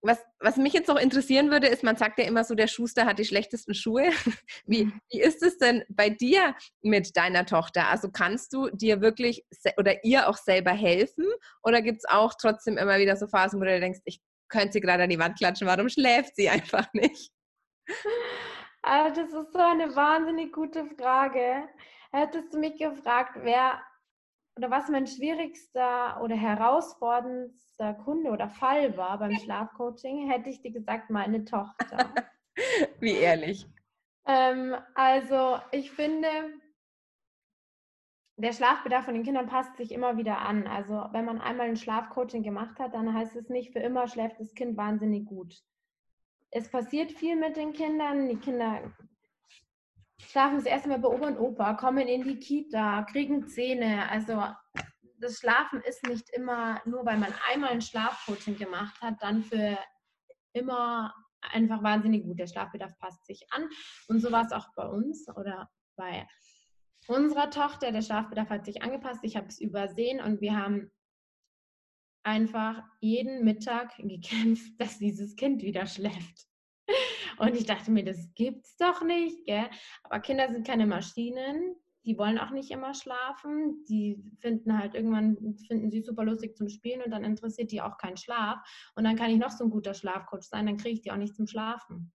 was, 0.06 0.24
was 0.40 0.58
mich 0.58 0.74
jetzt 0.74 0.88
noch 0.88 1.00
interessieren 1.00 1.52
würde, 1.52 1.68
ist, 1.68 1.84
man 1.84 1.96
sagt 1.96 2.20
ja 2.20 2.26
immer 2.26 2.44
so, 2.44 2.56
der 2.56 2.68
Schuster 2.68 3.06
hat 3.06 3.20
die 3.20 3.26
schlechtesten 3.26 3.74
Schuhe. 3.74 4.12
Wie, 4.66 4.86
mhm. 4.86 5.02
wie 5.12 5.22
ist 5.22 5.44
es 5.44 5.58
denn 5.58 5.84
bei 5.90 6.10
dir 6.10 6.56
mit 6.82 7.16
deiner 7.18 7.46
Tochter? 7.46 7.90
Also 7.90 8.10
kannst 8.12 8.54
du 8.54 8.70
dir 8.70 9.02
wirklich 9.02 9.46
oder 9.78 10.04
ihr 10.04 10.28
auch 10.30 10.38
selber 10.38 10.72
helfen? 10.72 11.26
Oder 11.64 11.82
gibt 11.82 12.00
es 12.00 12.10
auch 12.10 12.34
trotzdem 12.40 12.78
immer 12.78 12.98
wieder 13.00 13.16
so 13.16 13.28
Phasen, 13.28 13.60
wo 13.60 13.66
du 13.66 13.80
denkst, 13.80 14.00
ich 14.06 14.22
könnte 14.50 14.74
sie 14.74 14.82
gerade 14.82 15.04
an 15.04 15.10
die 15.10 15.20
Wand 15.20 15.38
klatschen, 15.38 15.68
warum 15.68 15.90
schläft 15.90 16.36
sie 16.36 16.50
einfach 16.50 16.88
nicht? 16.94 17.32
Also 18.82 19.22
das 19.22 19.34
ist 19.34 19.54
so 19.54 19.60
eine 19.60 19.96
wahnsinnig 19.96 20.54
gute 20.54 20.86
Frage. 20.98 21.68
Hättest 22.12 22.54
du 22.54 22.60
mich 22.60 22.78
gefragt, 22.78 23.38
wer 23.42 23.82
oder 24.58 24.72
was 24.72 24.90
mein 24.90 25.08
schwierigster 25.08 26.22
oder 26.22 26.36
herausforderndster 26.36 27.94
Kunde 27.96 28.32
oder 28.32 28.50
Fall 28.50 28.96
war 28.96 29.20
beim 29.20 29.38
Schlafcoaching, 29.38 30.30
hätte 30.30 30.50
ich 30.50 30.62
dir 30.62 30.72
gesagt, 30.72 31.10
meine 31.10 31.44
Tochter. 31.44 32.14
Wie 33.00 33.18
ehrlich. 33.18 33.68
Ähm, 34.26 34.76
also 34.96 35.60
ich 35.72 35.92
finde, 35.92 36.28
der 38.38 38.54
Schlafbedarf 38.54 39.06
von 39.06 39.14
den 39.14 39.24
Kindern 39.24 39.48
passt 39.48 39.76
sich 39.78 39.92
immer 39.92 40.18
wieder 40.18 40.40
an. 40.40 40.68
Also 40.68 41.08
wenn 41.12 41.26
man 41.26 41.42
einmal 41.42 41.68
ein 41.68 41.78
Schlafcoaching 41.78 42.44
gemacht 42.44 42.80
hat, 42.80 42.94
dann 42.94 43.14
heißt 43.14 43.36
es 43.36 43.50
nicht, 43.50 43.74
für 43.74 43.80
immer 43.80 44.08
schläft 44.08 44.40
das 44.40 44.54
Kind 44.54 44.78
wahnsinnig 44.78 45.26
gut. 45.26 45.62
Es 46.52 46.70
passiert 46.70 47.12
viel 47.12 47.36
mit 47.36 47.58
den 47.58 47.74
Kindern. 47.74 48.30
Die 48.30 48.38
Kinder 48.38 48.94
schlafen 50.30 50.58
das 50.58 50.66
erste 50.66 50.90
Mal 50.90 51.00
bei 51.00 51.10
Oma 51.10 51.28
und 51.28 51.40
Opa, 51.40 51.74
kommen 51.76 52.08
in 52.08 52.24
die 52.24 52.40
Kita, 52.40 53.04
kriegen 53.04 53.48
Zähne. 53.48 54.10
Also 54.10 54.44
das 55.20 55.40
Schlafen 55.40 55.82
ist 55.82 56.06
nicht 56.08 56.30
immer, 56.32 56.82
nur 56.86 57.06
weil 57.06 57.18
man 57.18 57.34
einmal 57.52 57.72
ein 57.72 57.82
Schlafcoaching 57.82 58.58
gemacht 58.58 59.00
hat, 59.02 59.16
dann 59.22 59.44
für 59.44 59.78
immer 60.54 61.14
einfach 61.52 61.84
wahnsinnig 61.84 62.24
gut. 62.24 62.40
Der 62.40 62.48
Schlafbedarf 62.48 62.98
passt 63.00 63.26
sich 63.26 63.46
an. 63.52 63.70
Und 64.08 64.20
so 64.20 64.32
war 64.32 64.46
es 64.46 64.52
auch 64.52 64.68
bei 64.76 64.88
uns 64.88 65.28
oder 65.36 65.70
bei 65.96 66.28
unserer 67.08 67.50
Tochter. 67.50 67.92
Der 67.92 68.02
Schlafbedarf 68.02 68.50
hat 68.50 68.66
sich 68.66 68.82
angepasst. 68.82 69.24
Ich 69.24 69.36
habe 69.36 69.48
es 69.48 69.60
übersehen 69.60 70.22
und 70.22 70.42
wir 70.42 70.58
haben 70.58 70.92
einfach 72.24 72.84
jeden 73.00 73.44
Mittag 73.44 73.96
gekämpft, 73.98 74.74
dass 74.80 74.98
dieses 74.98 75.36
Kind 75.36 75.62
wieder 75.62 75.86
schläft. 75.86 76.48
Und 77.38 77.56
ich 77.56 77.66
dachte 77.66 77.92
mir, 77.92 78.04
das 78.04 78.34
gibt's 78.36 78.78
doch 78.78 79.04
nicht, 79.04 79.46
gell? 79.46 79.70
Aber 80.04 80.20
Kinder 80.20 80.52
sind 80.52 80.66
keine 80.66 80.86
Maschinen. 80.86 81.76
Die 82.06 82.18
wollen 82.18 82.38
auch 82.38 82.52
nicht 82.52 82.70
immer 82.72 82.94
schlafen. 82.94 83.84
Die 83.90 84.24
finden 84.40 84.78
halt 84.78 84.94
irgendwann, 84.94 85.58
finden 85.68 85.90
sie 85.90 86.02
super 86.02 86.24
lustig 86.24 86.56
zum 86.56 86.70
Spielen 86.70 87.02
und 87.02 87.12
dann 87.12 87.24
interessiert 87.24 87.72
die 87.72 87.82
auch 87.82 87.98
kein 87.98 88.18
Schlaf. 88.18 88.60
Und 88.96 89.04
dann 89.04 89.16
kann 89.16 89.32
ich 89.32 89.38
noch 89.38 89.50
so 89.50 89.64
ein 89.64 89.72
guter 89.72 89.94
Schlafcoach 89.94 90.44
sein, 90.44 90.68
dann 90.68 90.78
kriege 90.78 90.96
ich 90.96 91.02
die 91.02 91.12
auch 91.12 91.18
nicht 91.18 91.36
zum 91.36 91.48
Schlafen. 91.48 92.14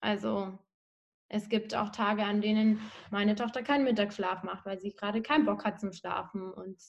Also 0.00 0.58
es 1.28 1.48
gibt 1.48 1.74
auch 1.74 1.90
Tage, 1.90 2.24
an 2.24 2.40
denen 2.40 2.80
meine 3.10 3.34
Tochter 3.34 3.62
keinen 3.62 3.84
Mittagsschlaf 3.84 4.44
macht, 4.44 4.64
weil 4.64 4.78
sie 4.78 4.94
gerade 4.94 5.22
keinen 5.22 5.44
Bock 5.44 5.64
hat 5.64 5.80
zum 5.80 5.92
Schlafen. 5.92 6.52
Und 6.52 6.80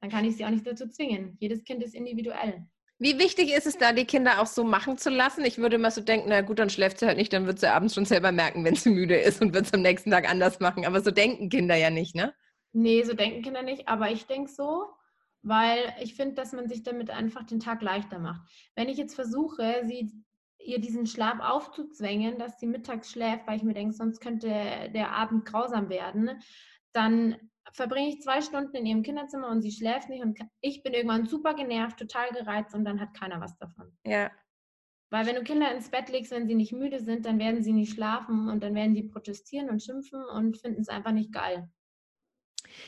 dann 0.00 0.10
kann 0.10 0.24
ich 0.24 0.36
sie 0.36 0.44
auch 0.44 0.50
nicht 0.50 0.66
dazu 0.66 0.88
zwingen. 0.88 1.36
Jedes 1.38 1.64
Kind 1.64 1.82
ist 1.82 1.94
individuell. 1.94 2.66
Wie 3.02 3.18
wichtig 3.18 3.50
ist 3.50 3.66
es 3.66 3.78
da, 3.78 3.94
die 3.94 4.04
Kinder 4.04 4.42
auch 4.42 4.46
so 4.46 4.62
machen 4.62 4.98
zu 4.98 5.08
lassen? 5.08 5.42
Ich 5.46 5.56
würde 5.56 5.76
immer 5.76 5.90
so 5.90 6.02
denken, 6.02 6.28
na 6.28 6.42
gut, 6.42 6.58
dann 6.58 6.68
schläft 6.68 6.98
sie 6.98 7.06
halt 7.06 7.16
nicht, 7.16 7.32
dann 7.32 7.46
wird 7.46 7.58
sie 7.58 7.72
abends 7.72 7.94
schon 7.94 8.04
selber 8.04 8.30
merken, 8.30 8.62
wenn 8.62 8.76
sie 8.76 8.90
müde 8.90 9.16
ist 9.16 9.40
und 9.40 9.54
wird 9.54 9.64
es 9.64 9.72
am 9.72 9.80
nächsten 9.80 10.10
Tag 10.10 10.28
anders 10.28 10.60
machen. 10.60 10.84
Aber 10.84 11.00
so 11.00 11.10
denken 11.10 11.48
Kinder 11.48 11.76
ja 11.76 11.88
nicht, 11.88 12.14
ne? 12.14 12.34
Nee, 12.72 13.02
so 13.02 13.14
denken 13.14 13.40
Kinder 13.40 13.62
nicht. 13.62 13.88
Aber 13.88 14.10
ich 14.10 14.26
denke 14.26 14.50
so, 14.50 14.84
weil 15.40 15.78
ich 16.02 16.14
finde, 16.14 16.34
dass 16.34 16.52
man 16.52 16.68
sich 16.68 16.82
damit 16.82 17.08
einfach 17.08 17.44
den 17.44 17.58
Tag 17.58 17.80
leichter 17.80 18.18
macht. 18.18 18.42
Wenn 18.76 18.90
ich 18.90 18.98
jetzt 18.98 19.14
versuche, 19.14 19.82
sie 19.86 20.12
ihr 20.58 20.78
diesen 20.78 21.06
Schlaf 21.06 21.40
aufzuzwängen, 21.40 22.38
dass 22.38 22.60
sie 22.60 22.66
mittags 22.66 23.10
schläft, 23.10 23.46
weil 23.46 23.56
ich 23.56 23.62
mir 23.62 23.72
denke, 23.72 23.94
sonst 23.94 24.20
könnte 24.20 24.90
der 24.94 25.12
Abend 25.12 25.46
grausam 25.46 25.88
werden, 25.88 26.38
dann 26.92 27.36
verbringe 27.72 28.08
ich 28.08 28.22
zwei 28.22 28.40
Stunden 28.40 28.76
in 28.76 28.86
ihrem 28.86 29.02
Kinderzimmer 29.02 29.48
und 29.48 29.62
sie 29.62 29.72
schläft 29.72 30.08
nicht 30.08 30.22
und 30.22 30.38
ich 30.60 30.82
bin 30.82 30.92
irgendwann 30.92 31.26
super 31.26 31.54
genervt, 31.54 31.98
total 31.98 32.30
gereizt 32.30 32.74
und 32.74 32.84
dann 32.84 33.00
hat 33.00 33.14
keiner 33.14 33.40
was 33.40 33.56
davon. 33.58 33.92
Ja. 34.04 34.30
Weil 35.10 35.26
wenn 35.26 35.34
du 35.34 35.42
Kinder 35.42 35.74
ins 35.74 35.90
Bett 35.90 36.08
legst, 36.08 36.30
wenn 36.30 36.46
sie 36.46 36.54
nicht 36.54 36.72
müde 36.72 37.00
sind, 37.00 37.26
dann 37.26 37.38
werden 37.38 37.62
sie 37.62 37.72
nicht 37.72 37.94
schlafen 37.94 38.48
und 38.48 38.62
dann 38.62 38.74
werden 38.74 38.94
sie 38.94 39.02
protestieren 39.02 39.68
und 39.68 39.82
schimpfen 39.82 40.22
und 40.24 40.56
finden 40.56 40.82
es 40.82 40.88
einfach 40.88 41.12
nicht 41.12 41.32
geil. 41.32 41.68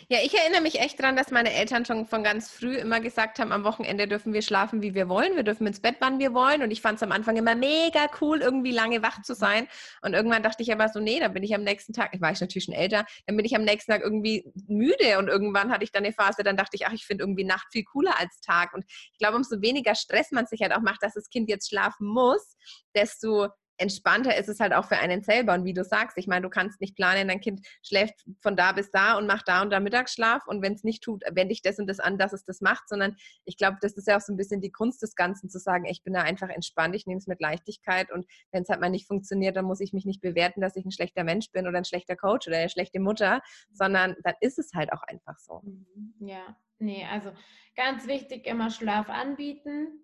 Ja, 0.09 0.18
ich 0.23 0.35
erinnere 0.35 0.61
mich 0.61 0.81
echt 0.81 0.99
daran, 1.01 1.16
dass 1.16 1.31
meine 1.31 1.53
Eltern 1.53 1.85
schon 1.85 2.07
von 2.07 2.23
ganz 2.23 2.51
früh 2.51 2.77
immer 2.77 3.01
gesagt 3.01 3.38
haben, 3.38 3.53
am 3.53 3.64
Wochenende 3.64 4.07
dürfen 4.07 4.33
wir 4.33 4.42
schlafen, 4.42 4.83
wie 4.83 4.95
wir 4.95 5.09
wollen. 5.09 5.37
Wir 5.37 5.42
dürfen 5.42 5.66
ins 5.66 5.81
Bett, 5.81 5.97
wann 6.01 6.18
wir 6.18 6.35
wollen. 6.35 6.62
Und 6.62 6.71
ich 6.71 6.81
fand 6.81 6.97
es 6.97 7.03
am 7.03 7.12
Anfang 7.12 7.37
immer 7.37 7.55
mega 7.55 8.07
cool, 8.21 8.40
irgendwie 8.40 8.73
lange 8.73 9.03
wach 9.03 9.23
zu 9.23 9.35
sein. 9.35 9.68
Und 10.03 10.14
irgendwann 10.14 10.42
dachte 10.42 10.62
ich 10.62 10.73
aber 10.73 10.88
so, 10.88 11.01
nee, 11.01 11.21
dann 11.21 11.33
bin 11.33 11.42
ich 11.42 11.55
am 11.55 11.62
nächsten 11.62 11.92
Tag, 11.92 12.11
ich 12.14 12.21
war 12.21 12.33
ich 12.33 12.40
natürlich 12.40 12.64
schon 12.64 12.75
älter, 12.75 13.05
dann 13.27 13.37
bin 13.37 13.45
ich 13.45 13.55
am 13.57 13.62
nächsten 13.62 13.92
Tag 13.92 14.03
irgendwie 14.03 14.45
müde. 14.66 15.18
Und 15.18 15.29
irgendwann 15.29 15.71
hatte 15.71 15.85
ich 15.85 15.92
dann 15.92 16.05
eine 16.05 16.12
Phase, 16.12 16.42
dann 16.42 16.57
dachte 16.57 16.77
ich, 16.77 16.87
ach, 16.87 16.92
ich 16.92 17.07
finde 17.07 17.25
irgendwie 17.25 17.45
Nacht 17.45 17.66
viel 17.71 17.85
cooler 17.85 18.18
als 18.18 18.40
Tag. 18.40 18.75
Und 18.75 18.85
ich 18.88 19.18
glaube, 19.18 19.37
umso 19.37 19.61
weniger 19.62 19.95
Stress 19.95 20.31
man 20.31 20.47
sich 20.47 20.62
halt 20.62 20.73
auch 20.73 20.83
macht, 20.83 21.03
dass 21.03 21.14
das 21.14 21.29
Kind 21.31 21.49
jetzt 21.49 21.68
schlafen 21.68 22.07
muss, 22.07 22.57
desto 22.95 23.49
entspannter 23.83 24.37
ist 24.37 24.49
es 24.49 24.61
halt 24.61 24.73
auch 24.73 24.87
für 24.87 24.97
einen 24.97 25.23
selber. 25.23 25.55
Und 25.55 25.64
wie 25.64 25.75
du 25.75 25.85
sagst, 25.85 26.16
ich 26.16 26.29
meine, 26.29 26.42
du 26.42 26.49
kannst 26.49 26.81
nicht 26.81 26.95
planen, 26.97 27.29
dein 27.29 27.40
Kind 27.40 27.66
schläft 27.83 28.25
von 28.40 28.57
da 28.57 28.73
bis 28.73 28.90
da 28.90 29.18
und 29.18 29.27
macht 29.27 29.49
da 29.49 29.61
und 29.61 29.71
da 29.71 29.81
Mittagsschlaf 29.81 30.47
und 30.47 30.62
wenn 30.62 30.75
es 30.75 30.85
nicht 30.85 31.03
tut, 31.03 31.23
wende 31.33 31.53
ich 31.53 31.62
das 31.62 31.79
und 31.79 31.88
das 31.88 31.99
an, 31.99 32.16
dass 32.16 32.33
es 32.33 32.45
das 32.45 32.61
macht, 32.61 32.88
sondern 32.88 33.16
ich 33.45 33.57
glaube, 33.57 33.79
das 33.81 33.95
ist 33.95 34.07
ja 34.07 34.16
auch 34.16 34.21
so 34.21 34.33
ein 34.33 34.37
bisschen 34.37 34.61
die 34.61 34.71
Kunst 34.71 35.03
des 35.03 35.16
Ganzen, 35.16 35.51
zu 35.51 35.59
sagen, 35.59 35.85
ich 35.85 36.05
bin 36.05 36.14
da 36.14 36.23
einfach 36.23 36.49
entspannt, 36.49 36.95
ich 36.95 37.07
nehme 37.07 37.18
es 37.18 37.27
mit 37.27 37.40
Leichtigkeit 37.40 38.12
und 38.12 38.25
wenn 38.53 38.62
es 38.62 38.68
halt 38.68 38.81
mal 38.81 38.88
nicht 38.88 39.07
funktioniert, 39.07 39.57
dann 39.57 39.64
muss 39.64 39.81
ich 39.81 39.92
mich 39.92 40.07
nicht 40.07 40.21
bewerten, 40.21 40.61
dass 40.61 40.77
ich 40.77 40.85
ein 40.85 40.92
schlechter 40.92 41.25
Mensch 41.25 41.51
bin 41.51 41.66
oder 41.66 41.79
ein 41.79 41.85
schlechter 41.85 42.14
Coach 42.16 42.47
oder 42.47 42.59
eine 42.59 42.68
schlechte 42.68 43.01
Mutter, 43.01 43.40
sondern 43.73 44.14
dann 44.23 44.35
ist 44.40 44.59
es 44.59 44.73
halt 44.75 44.92
auch 44.92 45.03
einfach 45.03 45.38
so. 45.38 45.61
Mhm. 45.64 46.14
Ja, 46.21 46.57
nee, 46.79 47.05
also 47.11 47.33
ganz 47.75 48.07
wichtig, 48.07 48.47
immer 48.47 48.71
Schlaf 48.71 49.09
anbieten, 49.09 50.03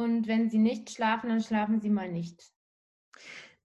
und 0.00 0.26
wenn 0.26 0.50
sie 0.50 0.58
nicht 0.58 0.90
schlafen, 0.90 1.28
dann 1.28 1.42
schlafen 1.42 1.80
sie 1.80 1.90
mal 1.90 2.10
nicht. 2.10 2.42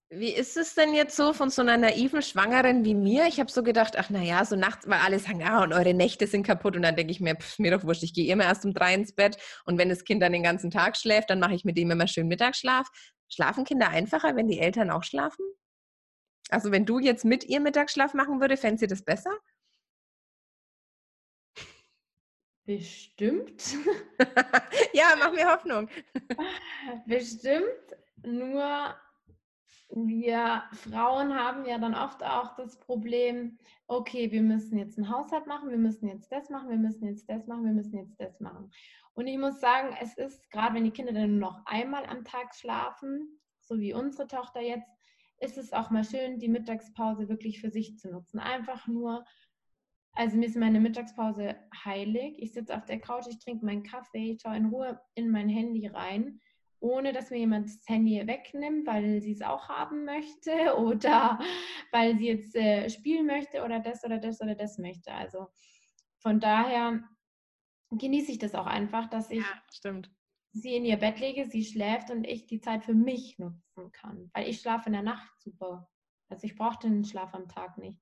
Wie 0.08 0.32
ist 0.32 0.56
es 0.56 0.74
denn 0.76 0.94
jetzt 0.94 1.16
so 1.16 1.32
von 1.32 1.50
so 1.50 1.62
einer 1.62 1.76
naiven 1.76 2.22
Schwangeren 2.22 2.84
wie 2.84 2.94
mir? 2.94 3.26
Ich 3.26 3.40
habe 3.40 3.50
so 3.50 3.64
gedacht, 3.64 3.96
ach 3.98 4.08
naja, 4.08 4.44
so 4.44 4.54
nachts, 4.54 4.86
weil 4.86 5.00
alle 5.00 5.18
sagen, 5.18 5.42
ah, 5.42 5.64
und 5.64 5.72
eure 5.72 5.94
Nächte 5.94 6.28
sind 6.28 6.46
kaputt. 6.46 6.76
Und 6.76 6.82
dann 6.82 6.94
denke 6.94 7.10
ich 7.10 7.20
mir, 7.20 7.34
pff, 7.34 7.58
mir 7.58 7.72
doch 7.72 7.82
wurscht, 7.82 8.04
ich 8.04 8.14
gehe 8.14 8.32
immer 8.32 8.44
erst 8.44 8.64
um 8.64 8.72
drei 8.72 8.94
ins 8.94 9.14
Bett. 9.14 9.36
Und 9.64 9.78
wenn 9.78 9.88
das 9.88 10.04
Kind 10.04 10.22
dann 10.22 10.32
den 10.32 10.44
ganzen 10.44 10.70
Tag 10.70 10.96
schläft, 10.96 11.30
dann 11.30 11.40
mache 11.40 11.54
ich 11.54 11.64
mit 11.64 11.76
dem 11.76 11.90
immer 11.90 12.06
schön 12.06 12.28
Mittagsschlaf. 12.28 12.88
Schlafen 13.28 13.64
Kinder 13.64 13.88
einfacher, 13.88 14.36
wenn 14.36 14.46
die 14.46 14.60
Eltern 14.60 14.90
auch 14.90 15.02
schlafen? 15.02 15.44
Also 16.50 16.70
wenn 16.70 16.86
du 16.86 17.00
jetzt 17.00 17.24
mit 17.24 17.42
ihr 17.42 17.58
Mittagsschlaf 17.58 18.14
machen 18.14 18.40
würde, 18.40 18.56
fände 18.56 18.78
sie 18.78 18.86
das 18.86 19.02
besser? 19.02 19.36
Bestimmt. 22.66 23.76
ja, 24.92 25.14
mach 25.18 25.32
mir 25.32 25.48
Hoffnung. 25.48 25.88
Bestimmt. 27.06 27.64
Nur 28.24 28.96
wir 29.90 30.64
Frauen 30.72 31.32
haben 31.32 31.64
ja 31.64 31.78
dann 31.78 31.94
oft 31.94 32.24
auch 32.24 32.56
das 32.56 32.80
Problem, 32.80 33.56
okay, 33.86 34.32
wir 34.32 34.42
müssen 34.42 34.78
jetzt 34.78 34.98
einen 34.98 35.08
Haushalt 35.08 35.46
machen, 35.46 35.70
wir 35.70 35.78
müssen 35.78 36.08
jetzt 36.08 36.32
das 36.32 36.50
machen, 36.50 36.68
wir 36.68 36.76
müssen 36.76 37.06
jetzt 37.06 37.30
das 37.30 37.46
machen, 37.46 37.64
wir 37.64 37.72
müssen 37.72 37.96
jetzt 37.96 38.20
das 38.20 38.40
machen. 38.40 38.72
Und 39.14 39.28
ich 39.28 39.38
muss 39.38 39.60
sagen, 39.60 39.96
es 40.02 40.18
ist, 40.18 40.50
gerade 40.50 40.74
wenn 40.74 40.84
die 40.84 40.90
Kinder 40.90 41.12
dann 41.12 41.38
nur 41.38 41.50
noch 41.50 41.62
einmal 41.66 42.04
am 42.06 42.24
Tag 42.24 42.52
schlafen, 42.56 43.40
so 43.60 43.78
wie 43.78 43.94
unsere 43.94 44.26
Tochter 44.26 44.60
jetzt, 44.60 44.90
ist 45.38 45.56
es 45.56 45.72
auch 45.72 45.90
mal 45.90 46.04
schön, 46.04 46.40
die 46.40 46.48
Mittagspause 46.48 47.28
wirklich 47.28 47.60
für 47.60 47.70
sich 47.70 47.96
zu 47.98 48.10
nutzen. 48.10 48.40
Einfach 48.40 48.88
nur 48.88 49.24
also 50.16 50.36
mir 50.36 50.46
ist 50.46 50.56
meine 50.56 50.80
Mittagspause 50.80 51.56
heilig. 51.84 52.36
Ich 52.38 52.52
sitze 52.52 52.76
auf 52.76 52.84
der 52.86 53.00
Couch, 53.00 53.26
ich 53.28 53.38
trinke 53.38 53.64
meinen 53.64 53.82
Kaffee, 53.82 54.32
ich 54.32 54.40
schaue 54.40 54.56
in 54.56 54.66
Ruhe 54.66 55.00
in 55.14 55.30
mein 55.30 55.48
Handy 55.48 55.86
rein, 55.86 56.40
ohne 56.80 57.12
dass 57.12 57.30
mir 57.30 57.38
jemand 57.38 57.66
das 57.66 57.86
Handy 57.86 58.26
wegnimmt, 58.26 58.86
weil 58.86 59.20
sie 59.20 59.32
es 59.32 59.42
auch 59.42 59.68
haben 59.68 60.04
möchte 60.04 60.76
oder 60.78 61.38
weil 61.92 62.16
sie 62.16 62.28
jetzt 62.28 62.56
äh, 62.56 62.88
spielen 62.88 63.26
möchte 63.26 63.62
oder 63.62 63.80
das 63.80 64.04
oder 64.04 64.18
das 64.18 64.40
oder 64.40 64.54
das 64.54 64.78
möchte. 64.78 65.12
Also 65.12 65.48
von 66.20 66.40
daher 66.40 67.02
genieße 67.90 68.32
ich 68.32 68.38
das 68.38 68.54
auch 68.54 68.66
einfach, 68.66 69.08
dass 69.08 69.30
ich 69.30 69.44
ja, 69.44 69.62
sie 70.52 70.76
in 70.76 70.84
ihr 70.84 70.96
Bett 70.96 71.20
lege, 71.20 71.44
sie 71.44 71.64
schläft 71.64 72.10
und 72.10 72.24
ich 72.24 72.46
die 72.46 72.60
Zeit 72.60 72.84
für 72.84 72.94
mich 72.94 73.38
nutzen 73.38 73.92
kann, 73.92 74.30
weil 74.32 74.48
ich 74.48 74.60
schlafe 74.60 74.86
in 74.86 74.94
der 74.94 75.02
Nacht 75.02 75.30
super. 75.40 75.90
Also 76.28 76.46
ich 76.46 76.56
brauche 76.56 76.78
den 76.80 77.04
Schlaf 77.04 77.34
am 77.34 77.48
Tag 77.48 77.78
nicht. 77.78 78.00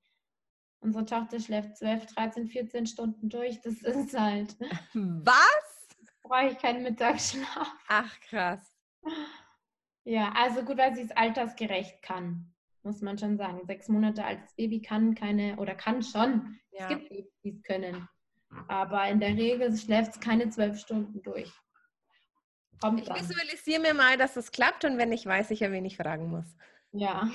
Unsere 0.85 1.07
Tochter 1.07 1.41
schläft 1.41 1.79
12, 1.79 2.15
13, 2.15 2.47
14 2.47 2.87
Stunden 2.87 3.31
durch. 3.31 3.59
Das 3.63 3.81
ist 3.81 4.19
halt. 4.19 4.55
Was? 4.93 5.89
Brauche 6.23 6.49
ich 6.49 6.59
keinen 6.59 6.83
Mittagsschlaf. 6.83 7.73
Ach, 7.89 8.21
krass. 8.21 8.61
Ja, 10.05 10.33
also 10.37 10.63
gut, 10.63 10.77
weil 10.77 10.95
sie 10.95 11.01
es 11.01 11.11
altersgerecht 11.13 12.03
kann, 12.03 12.53
muss 12.83 13.01
man 13.01 13.17
schon 13.17 13.39
sagen. 13.39 13.65
Sechs 13.65 13.89
Monate 13.89 14.27
altes 14.27 14.53
Baby 14.57 14.83
kann 14.83 15.15
keine 15.15 15.57
oder 15.57 15.75
kann 15.75 16.03
schon. 16.03 16.61
Ja. 16.73 16.83
Es 16.83 16.89
gibt 16.89 17.09
Babys, 17.09 17.41
die 17.43 17.51
es 17.57 17.63
können. 17.63 18.07
Aber 18.69 19.09
in 19.09 19.21
der 19.21 19.31
Regel 19.31 19.75
schläft 19.75 20.13
es 20.13 20.21
keine 20.21 20.51
zwölf 20.51 20.79
Stunden 20.79 21.23
durch. 21.23 21.51
Kommt 22.83 23.01
ich 23.01 23.09
visualisiere 23.09 23.81
mir 23.81 23.95
mal, 23.95 24.19
dass 24.19 24.37
es 24.37 24.53
klappt 24.53 24.85
und 24.85 24.99
wenn 24.99 25.13
ich 25.13 25.25
weiß, 25.25 25.51
ich 25.51 25.61
ja 25.61 25.73
wen 25.73 25.87
ich 25.87 25.97
fragen 25.97 26.29
muss. 26.29 26.57
Ja. 26.93 27.31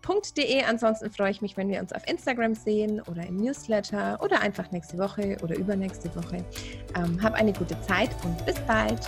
www.ernährung.de. 0.05 0.63
Ansonsten 0.63 1.11
freue 1.11 1.31
ich 1.31 1.41
mich, 1.41 1.57
wenn 1.57 1.69
wir 1.69 1.79
uns 1.79 1.93
auf 1.93 2.07
Instagram 2.07 2.55
sehen 2.55 3.01
oder 3.01 3.25
im 3.25 3.37
Newsletter 3.37 4.19
oder 4.21 4.41
einfach 4.41 4.71
nächste 4.71 4.97
Woche 4.97 5.37
oder 5.43 5.55
übernächste 5.55 6.13
Woche. 6.15 6.43
Ähm, 6.95 7.21
hab 7.21 7.33
eine 7.33 7.53
gute 7.53 7.79
Zeit 7.81 8.09
und 8.23 8.45
bis 8.45 8.59
bald. 8.61 8.99